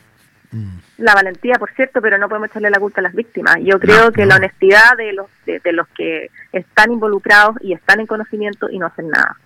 Mm, 0.52 0.78
la 1.00 1.14
valentía, 1.14 1.56
por 1.56 1.72
cierto, 1.76 2.02
pero 2.02 2.18
no 2.18 2.28
podemos 2.28 2.50
echarle 2.50 2.70
la 2.70 2.80
culpa 2.80 3.00
a 3.02 3.04
las 3.04 3.14
víctimas. 3.14 3.58
Yo 3.64 3.80
creo 3.80 4.06
No, 4.06 4.12
que 4.12 4.22
no. 4.22 4.28
la 4.30 4.36
honestidad 4.38 4.96
de 4.98 5.14
los, 5.14 5.28
de, 5.46 5.60
de 5.60 5.74
los 5.74 5.88
que 5.90 6.30
están 6.52 6.92
involucrados 6.92 7.56
y 7.62 7.74
están 7.74 8.00
en 8.00 8.08
conocimiento 8.08 8.70
y 8.70 8.80
no 8.80 8.88
hacen 8.88 9.10
nada. 9.10 9.38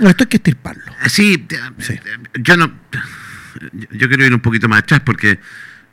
No, 0.00 0.08
esto 0.08 0.24
hay 0.24 0.28
que 0.28 0.36
estirparlo. 0.38 0.84
Sí. 1.06 1.46
yo 2.40 2.56
no. 2.56 2.72
Yo 3.90 4.08
quiero 4.08 4.24
ir 4.24 4.32
un 4.34 4.40
poquito 4.40 4.68
más 4.68 4.80
atrás 4.80 5.00
porque, 5.04 5.38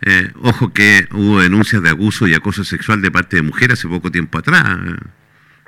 eh, 0.01 0.31
ojo, 0.41 0.71
que 0.73 1.07
hubo 1.13 1.41
denuncias 1.41 1.81
de 1.83 1.89
abuso 1.89 2.27
y 2.27 2.33
acoso 2.33 2.63
sexual 2.63 3.01
de 3.01 3.11
parte 3.11 3.35
de 3.37 3.41
mujeres 3.41 3.79
hace 3.79 3.87
poco 3.87 4.09
tiempo 4.11 4.37
atrás, 4.39 4.63
eh, 4.87 4.95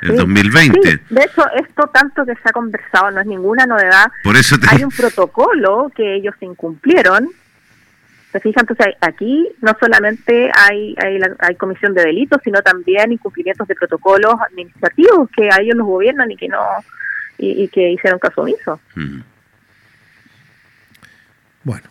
en 0.03 0.11
Sí. 0.11 0.15
2020. 0.17 0.79
Sí, 0.91 0.99
de 1.09 1.21
hecho, 1.23 1.43
esto 1.55 1.83
tanto 1.93 2.25
que 2.25 2.33
se 2.33 2.41
ha 2.49 2.51
conversado 2.51 3.11
no 3.11 3.21
es 3.21 3.27
ninguna 3.27 3.65
novedad. 3.65 4.11
Por 4.23 4.35
eso 4.37 4.57
te. 4.57 4.67
Hay 4.69 4.83
un 4.83 4.89
protocolo 4.89 5.91
que 5.95 6.15
ellos 6.15 6.33
incumplieron. 6.41 7.29
¿Se 8.31 8.39
fijan? 8.39 8.65
Entonces, 8.67 8.95
aquí 9.01 9.45
no 9.61 9.75
solamente 9.77 10.49
hay, 10.57 10.95
hay, 11.03 11.19
la- 11.19 11.35
hay 11.39 11.55
comisión 11.55 11.93
de 11.93 12.01
delitos, 12.03 12.39
sino 12.43 12.61
también 12.61 13.11
incumplimientos 13.11 13.67
de 13.67 13.75
protocolos 13.75 14.35
administrativos 14.49 15.29
que 15.35 15.49
a 15.51 15.57
ellos 15.59 15.75
los 15.75 15.85
gobiernan 15.85 16.31
y 16.31 16.37
que 16.37 16.47
no 16.47 16.61
y, 17.37 17.63
y 17.63 17.67
que 17.67 17.91
hicieron 17.91 18.19
caso 18.19 18.41
omiso. 18.41 18.79
Mm. 18.95 19.19
Bueno, 21.63 21.83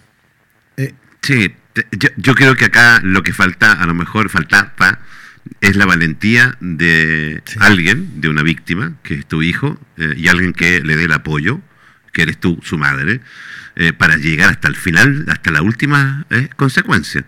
eh, 0.77 0.95
Sí, 1.23 1.55
yo, 1.93 2.09
yo 2.17 2.35
creo 2.35 2.55
que 2.57 2.67
acá 2.67 3.01
lo 3.03 3.23
que 3.23 3.33
falta, 3.33 3.73
a 3.73 3.87
lo 3.87 3.95
mejor 3.95 4.29
faltaba, 4.29 4.99
es 5.61 5.77
la 5.77 5.87
valentía 5.87 6.57
de 6.61 7.43
Sí. 7.45 7.59
alguien, 7.61 8.21
de 8.21 8.29
una 8.29 8.43
víctima, 8.43 8.93
que 9.03 9.15
es 9.15 9.27
tu 9.27 9.43
hijo, 9.43 9.79
eh, 9.97 10.15
y 10.17 10.29
alguien 10.29 10.53
que 10.53 10.81
le 10.81 10.97
dé 10.97 11.05
el 11.05 11.13
apoyo, 11.13 11.61
que 12.13 12.23
eres 12.23 12.39
tú, 12.39 12.59
su 12.63 12.77
madre, 12.77 13.21
eh, 13.77 13.93
para 13.93 14.17
llegar 14.17 14.51
hasta 14.51 14.69
el 14.69 14.77
final, 14.77 15.25
hasta 15.29 15.51
la 15.51 15.63
última 15.63 16.27
eh, 16.31 16.49
consecuencia. 16.57 17.25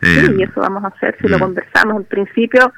Eh, 0.00 0.24
Sí, 0.26 0.34
y 0.38 0.42
eso 0.42 0.60
vamos 0.60 0.84
a 0.84 0.88
hacer 0.88 1.16
si 1.20 1.28
lo 1.28 1.36
mm. 1.36 1.40
conversamos. 1.40 1.96
En 1.98 2.04
principio, 2.04 2.72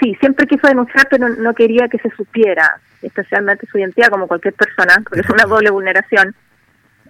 sí, 0.00 0.16
siempre 0.20 0.46
quiso 0.46 0.66
denunciar, 0.68 1.06
pero 1.10 1.28
no, 1.28 1.36
no 1.36 1.54
quería 1.54 1.88
que 1.88 1.98
se 1.98 2.10
supiera, 2.16 2.78
especialmente 3.02 3.66
su 3.70 3.78
identidad, 3.78 4.08
como 4.08 4.26
cualquier 4.26 4.54
persona, 4.54 5.02
porque 5.04 5.20
es 5.20 5.28
una 5.30 5.44
doble 5.44 5.70
vulneración. 5.70 6.34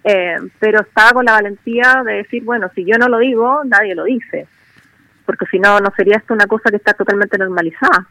Eh, 0.03 0.35
pero 0.59 0.81
estaba 0.81 1.11
con 1.13 1.25
la 1.25 1.31
valentía 1.33 2.03
de 2.05 2.13
decir, 2.15 2.43
bueno, 2.43 2.69
si 2.75 2.83
yo 2.85 2.97
no 2.97 3.07
lo 3.07 3.19
digo, 3.19 3.61
nadie 3.65 3.95
lo 3.95 4.03
dice. 4.05 4.47
Porque 5.25 5.45
si 5.49 5.59
no, 5.59 5.79
no 5.79 5.91
sería 5.95 6.17
esto 6.17 6.33
una 6.33 6.45
cosa 6.47 6.69
que 6.69 6.75
está 6.77 6.93
totalmente 6.93 7.37
normalizada. 7.37 8.07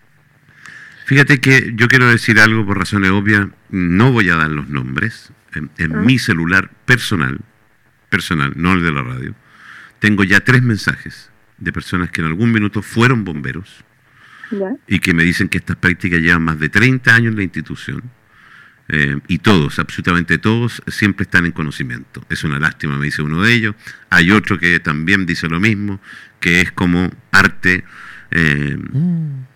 Fíjate 1.04 1.40
que 1.40 1.72
yo 1.74 1.88
quiero 1.88 2.06
decir 2.08 2.38
algo 2.40 2.64
por 2.64 2.78
razones 2.78 3.10
obvias, 3.10 3.46
no 3.70 4.12
voy 4.12 4.30
a 4.30 4.36
dar 4.36 4.50
los 4.50 4.68
nombres. 4.68 5.32
En, 5.54 5.70
en 5.76 5.94
Ah. 5.96 5.98
mi 6.00 6.18
celular 6.18 6.70
personal, 6.86 7.38
personal, 8.08 8.52
no 8.56 8.72
el 8.72 8.82
de 8.82 8.90
la 8.92 9.02
radio, 9.02 9.34
tengo 9.98 10.24
ya 10.24 10.40
tres 10.40 10.62
mensajes 10.62 11.30
de 11.58 11.72
personas 11.72 12.10
que 12.10 12.22
en 12.22 12.28
algún 12.28 12.50
minuto 12.52 12.80
fueron 12.80 13.22
bomberos 13.24 13.84
¿Ya? 14.50 14.70
y 14.86 14.98
que 15.00 15.12
me 15.12 15.22
dicen 15.24 15.48
que 15.50 15.58
estas 15.58 15.76
prácticas 15.76 16.20
llevan 16.20 16.42
más 16.42 16.58
de 16.58 16.70
30 16.70 17.14
años 17.14 17.32
en 17.32 17.36
la 17.36 17.42
institución. 17.42 18.02
Eh, 18.92 19.18
y 19.26 19.38
todos, 19.38 19.78
absolutamente 19.80 20.38
todos, 20.38 20.82
siempre 20.86 21.24
están 21.24 21.46
en 21.46 21.52
conocimiento. 21.52 22.24
Es 22.30 22.44
una 22.44 22.58
lástima, 22.60 22.96
me 22.98 23.06
dice 23.06 23.22
uno 23.22 23.42
de 23.42 23.52
ellos. 23.52 23.74
Hay 24.10 24.30
otro 24.30 24.58
que 24.58 24.78
también 24.78 25.26
dice 25.26 25.48
lo 25.48 25.58
mismo, 25.58 26.00
que 26.38 26.60
es 26.60 26.70
como 26.72 27.10
parte... 27.30 27.84
eh, 28.30 28.76
Mm. 28.78 29.46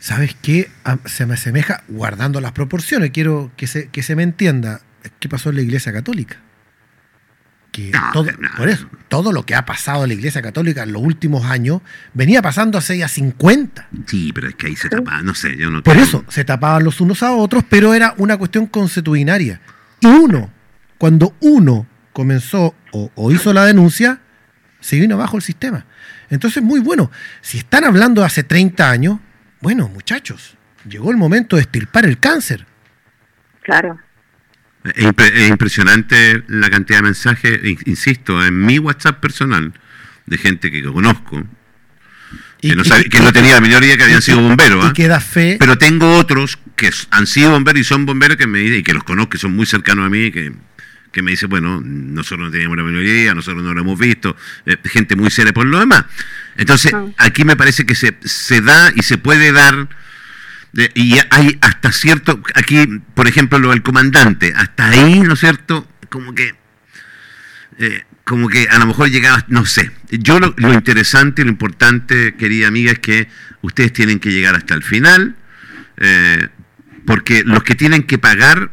¿Sabes 0.00 0.36
qué? 0.40 0.68
A- 0.84 0.98
Se 1.06 1.26
me 1.26 1.34
asemeja, 1.34 1.82
guardando 1.88 2.40
las 2.40 2.52
proporciones, 2.52 3.10
quiero 3.10 3.50
que 3.56 3.66
se, 3.66 3.88
que 3.88 4.02
se 4.02 4.14
me 4.14 4.22
entienda, 4.22 4.80
¿qué 5.18 5.28
pasó 5.28 5.50
en 5.50 5.56
la 5.56 5.62
Iglesia 5.62 5.92
Católica? 5.92 6.36
Que 7.76 7.90
No, 7.90 8.10
todo, 8.12 8.24
no. 8.38 8.48
por 8.56 8.68
eso, 8.70 8.88
todo 9.08 9.32
lo 9.32 9.44
que 9.44 9.54
ha 9.54 9.66
pasado 9.66 10.04
en 10.04 10.08
la 10.08 10.14
Iglesia 10.14 10.40
Católica 10.40 10.82
en 10.84 10.92
los 10.94 11.02
últimos 11.02 11.44
años 11.44 11.82
venía 12.14 12.40
pasando 12.40 12.78
hace 12.78 12.96
ya 12.96 13.06
50. 13.08 13.88
sí, 14.06 14.32
pero 14.34 14.48
es 14.48 14.54
que 14.54 14.68
ahí 14.68 14.76
se 14.76 14.88
tapa, 14.88 15.20
no 15.22 15.34
sé, 15.34 15.56
yo 15.58 15.70
no 15.70 15.82
Por 15.82 15.92
creo- 15.92 16.04
eso 16.04 16.24
se 16.28 16.44
tapaban 16.44 16.84
los 16.84 17.00
unos 17.02 17.22
a 17.22 17.32
otros, 17.32 17.64
pero 17.68 17.92
era 17.92 18.14
una 18.16 18.38
cuestión 18.38 18.66
consuetudinaria. 18.66 19.60
Y 20.00 20.06
uno, 20.06 20.50
cuando 20.96 21.34
uno 21.40 21.86
comenzó 22.14 22.74
o, 22.92 23.10
o 23.14 23.30
hizo 23.30 23.52
la 23.52 23.66
denuncia, 23.66 24.20
se 24.80 24.98
vino 24.98 25.16
abajo 25.16 25.36
el 25.36 25.42
sistema. 25.42 25.84
Entonces, 26.30 26.62
muy 26.62 26.80
bueno. 26.80 27.10
Si 27.42 27.58
están 27.58 27.84
hablando 27.84 28.22
de 28.22 28.26
hace 28.28 28.42
30 28.42 28.90
años, 28.90 29.18
bueno, 29.60 29.88
muchachos, 29.88 30.56
llegó 30.88 31.10
el 31.10 31.18
momento 31.18 31.56
de 31.56 31.62
estirpar 31.62 32.06
el 32.06 32.18
cáncer. 32.18 32.66
Claro. 33.62 33.98
Es, 34.94 35.04
impre- 35.04 35.32
es 35.34 35.48
impresionante 35.48 36.42
la 36.48 36.70
cantidad 36.70 36.98
de 36.98 37.02
mensajes, 37.02 37.60
in- 37.64 37.78
insisto, 37.86 38.44
en 38.44 38.64
mi 38.64 38.78
WhatsApp 38.78 39.20
personal, 39.20 39.72
de 40.26 40.38
gente 40.38 40.70
que 40.70 40.82
conozco, 40.82 41.44
Y, 42.60 42.70
que 42.70 42.76
no, 42.76 42.82
y- 42.82 42.84
sabe- 42.84 43.08
que 43.08 43.20
no 43.20 43.32
tenía 43.32 43.54
la 43.54 43.60
menor 43.60 43.84
idea 43.84 43.96
que 43.96 44.04
habían 44.04 44.18
y- 44.18 44.22
sido 44.22 44.40
bomberos. 44.40 44.84
y 44.84 44.88
¿ah? 44.88 44.92
que 44.92 45.08
da 45.08 45.20
fe. 45.20 45.56
Pero 45.58 45.76
tengo 45.78 46.16
otros 46.18 46.58
que 46.76 46.90
han 47.10 47.26
sido 47.26 47.50
bomberos 47.50 47.80
y 47.80 47.84
son 47.84 48.06
bomberos 48.06 48.36
que 48.36 48.46
me 48.46 48.62
y 48.62 48.82
que 48.82 48.92
los 48.94 49.04
conozco, 49.04 49.30
que 49.30 49.38
son 49.38 49.54
muy 49.54 49.66
cercanos 49.66 50.06
a 50.06 50.08
mí, 50.08 50.30
que, 50.30 50.52
que 51.12 51.22
me 51.22 51.30
dicen, 51.30 51.48
bueno, 51.48 51.80
nosotros 51.84 52.46
no 52.46 52.50
teníamos 52.50 52.76
la 52.76 52.82
menor 52.82 53.02
idea, 53.02 53.34
nosotros 53.34 53.62
no 53.62 53.72
lo 53.74 53.80
hemos 53.80 53.98
visto, 53.98 54.36
eh, 54.66 54.76
gente 54.84 55.16
muy 55.16 55.30
seria 55.30 55.52
por 55.52 55.66
lo 55.66 55.78
demás. 55.78 56.04
Entonces, 56.56 56.92
Ah. 56.94 57.06
aquí 57.18 57.44
me 57.44 57.56
parece 57.56 57.86
que 57.86 57.94
se, 57.94 58.16
se 58.24 58.60
da 58.60 58.92
y 58.94 59.02
se 59.02 59.16
puede 59.18 59.52
dar, 59.52 59.88
de- 60.72 60.90
y 60.94 61.16
hay 61.30 61.58
hasta 61.60 61.92
cierto, 61.92 62.42
aquí, 62.54 62.86
por 63.14 63.26
ejemplo, 63.28 63.58
lo 63.58 63.70
del 63.70 63.82
comandante, 63.82 64.52
hasta 64.56 64.88
ahí, 64.88 65.20
¿no 65.20 65.34
es 65.34 65.40
cierto? 65.40 65.88
Como 66.10 66.34
que 66.34 66.54
eh, 67.78 68.04
como 68.24 68.48
que 68.48 68.68
a 68.68 68.78
lo 68.78 68.86
mejor 68.86 69.08
llegaba, 69.10 69.44
no 69.48 69.64
sé. 69.66 69.92
Yo 70.10 70.40
lo, 70.40 70.52
lo 70.56 70.72
interesante, 70.72 71.44
lo 71.44 71.50
importante, 71.50 72.34
querida 72.34 72.66
amiga, 72.68 72.90
es 72.92 72.98
que 72.98 73.28
ustedes 73.62 73.92
tienen 73.92 74.18
que 74.18 74.32
llegar 74.32 74.56
hasta 74.56 74.74
el 74.74 74.82
final, 74.82 75.36
eh, 75.98 76.48
porque 77.06 77.44
los 77.44 77.62
que 77.62 77.74
tienen 77.76 78.02
que 78.02 78.18
pagar 78.18 78.72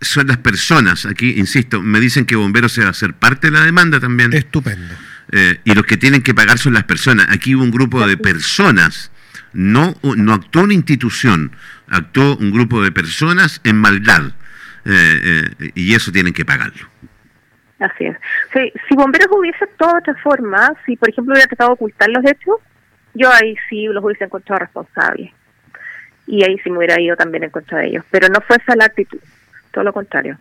son 0.00 0.28
las 0.28 0.38
personas. 0.38 1.04
Aquí, 1.04 1.34
insisto, 1.36 1.82
me 1.82 2.00
dicen 2.00 2.24
que 2.24 2.36
bomberos 2.36 2.72
se 2.72 2.80
va 2.82 2.86
a 2.86 2.90
hacer 2.90 3.12
parte 3.14 3.48
de 3.48 3.58
la 3.58 3.64
demanda 3.64 4.00
también. 4.00 4.32
Estupendo. 4.32 4.94
Eh, 5.32 5.60
y 5.64 5.74
los 5.74 5.84
que 5.84 5.98
tienen 5.98 6.22
que 6.22 6.32
pagar 6.32 6.58
son 6.58 6.72
las 6.72 6.84
personas. 6.84 7.26
Aquí 7.30 7.54
hubo 7.54 7.64
un 7.64 7.70
grupo 7.70 8.06
de 8.06 8.16
personas, 8.16 9.10
no, 9.52 9.94
no 10.02 10.32
actuó 10.34 10.62
una 10.62 10.74
institución, 10.74 11.52
actuó 11.88 12.36
un 12.36 12.50
grupo 12.52 12.82
de 12.82 12.92
personas 12.92 13.60
en 13.64 13.76
maldad. 13.76 14.32
Eh, 14.84 15.50
eh, 15.60 15.70
y 15.74 15.94
eso 15.94 16.10
tienen 16.10 16.32
que 16.32 16.44
pagarlo. 16.44 16.86
Así 17.78 18.06
es. 18.06 18.16
Sí, 18.52 18.72
si 18.88 18.96
Bomberos 18.96 19.28
hubiese 19.30 19.64
actuado 19.64 19.94
de 19.94 19.98
otra 19.98 20.14
forma, 20.22 20.72
si 20.84 20.96
por 20.96 21.10
ejemplo 21.10 21.32
hubiera 21.32 21.46
tratado 21.46 21.70
de 21.70 21.74
ocultar 21.74 22.08
los 22.08 22.24
hechos, 22.24 22.56
yo 23.14 23.30
ahí 23.32 23.54
sí 23.68 23.86
los 23.86 24.02
hubiese 24.02 24.24
encontrado 24.24 24.60
responsables. 24.60 25.32
Y 26.26 26.44
ahí 26.44 26.58
sí 26.58 26.70
me 26.70 26.78
hubiera 26.78 27.00
ido 27.00 27.16
también 27.16 27.44
en 27.44 27.50
contra 27.50 27.78
de 27.78 27.88
ellos. 27.88 28.04
Pero 28.10 28.28
no 28.28 28.40
fue 28.40 28.56
esa 28.56 28.76
la 28.76 28.86
actitud, 28.86 29.20
todo 29.72 29.84
lo 29.84 29.92
contrario. 29.92 30.38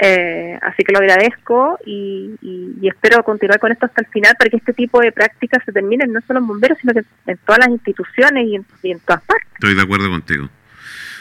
Eh, 0.00 0.56
así 0.62 0.84
que 0.84 0.92
lo 0.92 1.00
agradezco 1.00 1.78
y, 1.84 2.30
y- 2.40 2.74
y 2.80 2.88
espero 2.88 3.24
continuar 3.24 3.58
con 3.58 3.72
esto 3.72 3.86
hasta 3.86 4.00
el 4.02 4.06
final 4.08 4.34
para 4.38 4.48
que 4.48 4.56
este 4.58 4.72
tipo 4.72 5.00
de 5.00 5.10
prácticas 5.10 5.62
se 5.64 5.72
terminen 5.72 6.12
no 6.12 6.20
solo 6.26 6.38
en 6.38 6.46
bomberos, 6.46 6.78
sino 6.80 6.92
que 6.94 7.02
en 7.26 7.36
todas 7.38 7.58
las 7.58 7.68
instituciones 7.70 8.46
y 8.46 8.54
en, 8.56 8.66
y 8.82 8.92
en 8.92 9.00
todas 9.00 9.22
partes. 9.22 9.48
Estoy 9.54 9.74
de 9.74 9.82
acuerdo 9.82 10.08
contigo. 10.08 10.48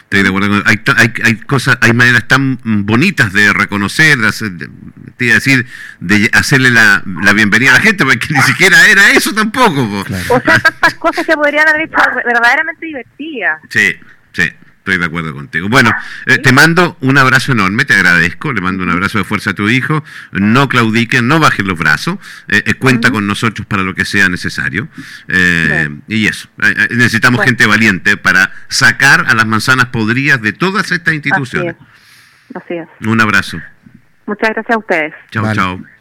Estoy 0.04 0.22
de 0.24 0.30
acuerdo 0.30 0.50
con- 0.50 0.64
hay, 0.68 0.80
hay, 0.96 1.14
hay 1.24 1.36
cosas, 1.42 1.78
hay 1.82 1.92
maneras 1.94 2.28
tan 2.28 2.60
bonitas 2.86 3.34
de 3.34 3.52
reconocer, 3.52 4.18
de, 4.20 4.28
hacer- 4.28 4.52
de- 4.52 4.70
te 5.18 5.26
iba 5.26 5.34
a 5.34 5.36
decir, 5.36 5.66
de 6.00 6.30
hacerle 6.34 6.70
la, 6.70 7.02
la 7.24 7.34
bienvenida 7.34 7.72
a 7.72 7.74
la 7.74 7.80
gente, 7.82 8.06
porque 8.06 8.28
ni 8.30 8.42
siquiera 8.44 8.78
era 8.88 9.10
eso 9.12 9.34
tampoco. 9.34 10.04
Claro. 10.06 10.24
O 10.36 10.40
sea, 10.40 10.60
tantas 10.60 10.94
cosas 10.94 11.26
que 11.26 11.34
podrían 11.34 11.68
haber 11.68 11.82
hecho 11.82 11.98
verdaderamente 12.24 12.86
divertidas. 12.86 13.60
Sí, 13.70 13.96
sí, 14.34 14.44
estoy 14.88 14.98
de 15.00 15.06
acuerdo 15.06 15.34
contigo. 15.34 15.68
Bueno, 15.68 15.92
eh, 16.26 16.38
te 16.38 16.54
mando 16.54 16.98
un 17.02 17.18
abrazo 17.18 17.52
enorme, 17.52 17.84
te 17.84 17.94
agradezco, 17.94 18.54
le 18.54 18.62
mando 18.62 18.84
un 18.84 18.90
abrazo 18.90 19.18
de 19.18 19.26
fuerza 19.26 19.50
a 19.50 19.54
tu 19.54 19.68
hijo. 19.70 20.02
No 20.32 20.70
claudiquen, 20.70 21.28
no 21.28 21.40
bajen 21.42 21.68
los 21.68 21.78
brazos, 21.78 22.18
eh, 22.48 22.64
eh, 22.66 22.74
cuenta 22.76 23.12
con 23.12 23.28
nosotros 23.28 23.68
para 23.68 23.84
lo 23.84 23.94
que 23.94 24.06
sea 24.06 24.30
necesario. 24.30 24.88
Eh, 25.28 25.90
y 26.08 26.28
eso, 26.28 26.48
necesitamos 26.90 27.38
Bueno. 27.38 27.50
gente 27.50 27.66
valiente 27.66 28.16
para 28.16 28.54
sacar 28.70 29.26
a 29.28 29.36
las 29.36 29.46
manzanas 29.46 29.88
podridas 29.88 30.42
de 30.42 30.54
todas 30.54 30.92
estas 30.92 31.10
Así 31.10 31.16
instituciones. 31.18 31.76
es. 31.76 32.56
Así 32.56 32.74
es. 32.76 32.88
Un 33.06 33.20
abrazo. 33.20 33.62
Muchas 34.26 34.50
gracias 34.52 34.76
a 34.76 34.80
ustedes. 34.80 35.14
Chao, 35.32 35.44
Vale. 35.44 35.56
chao. 35.56 35.97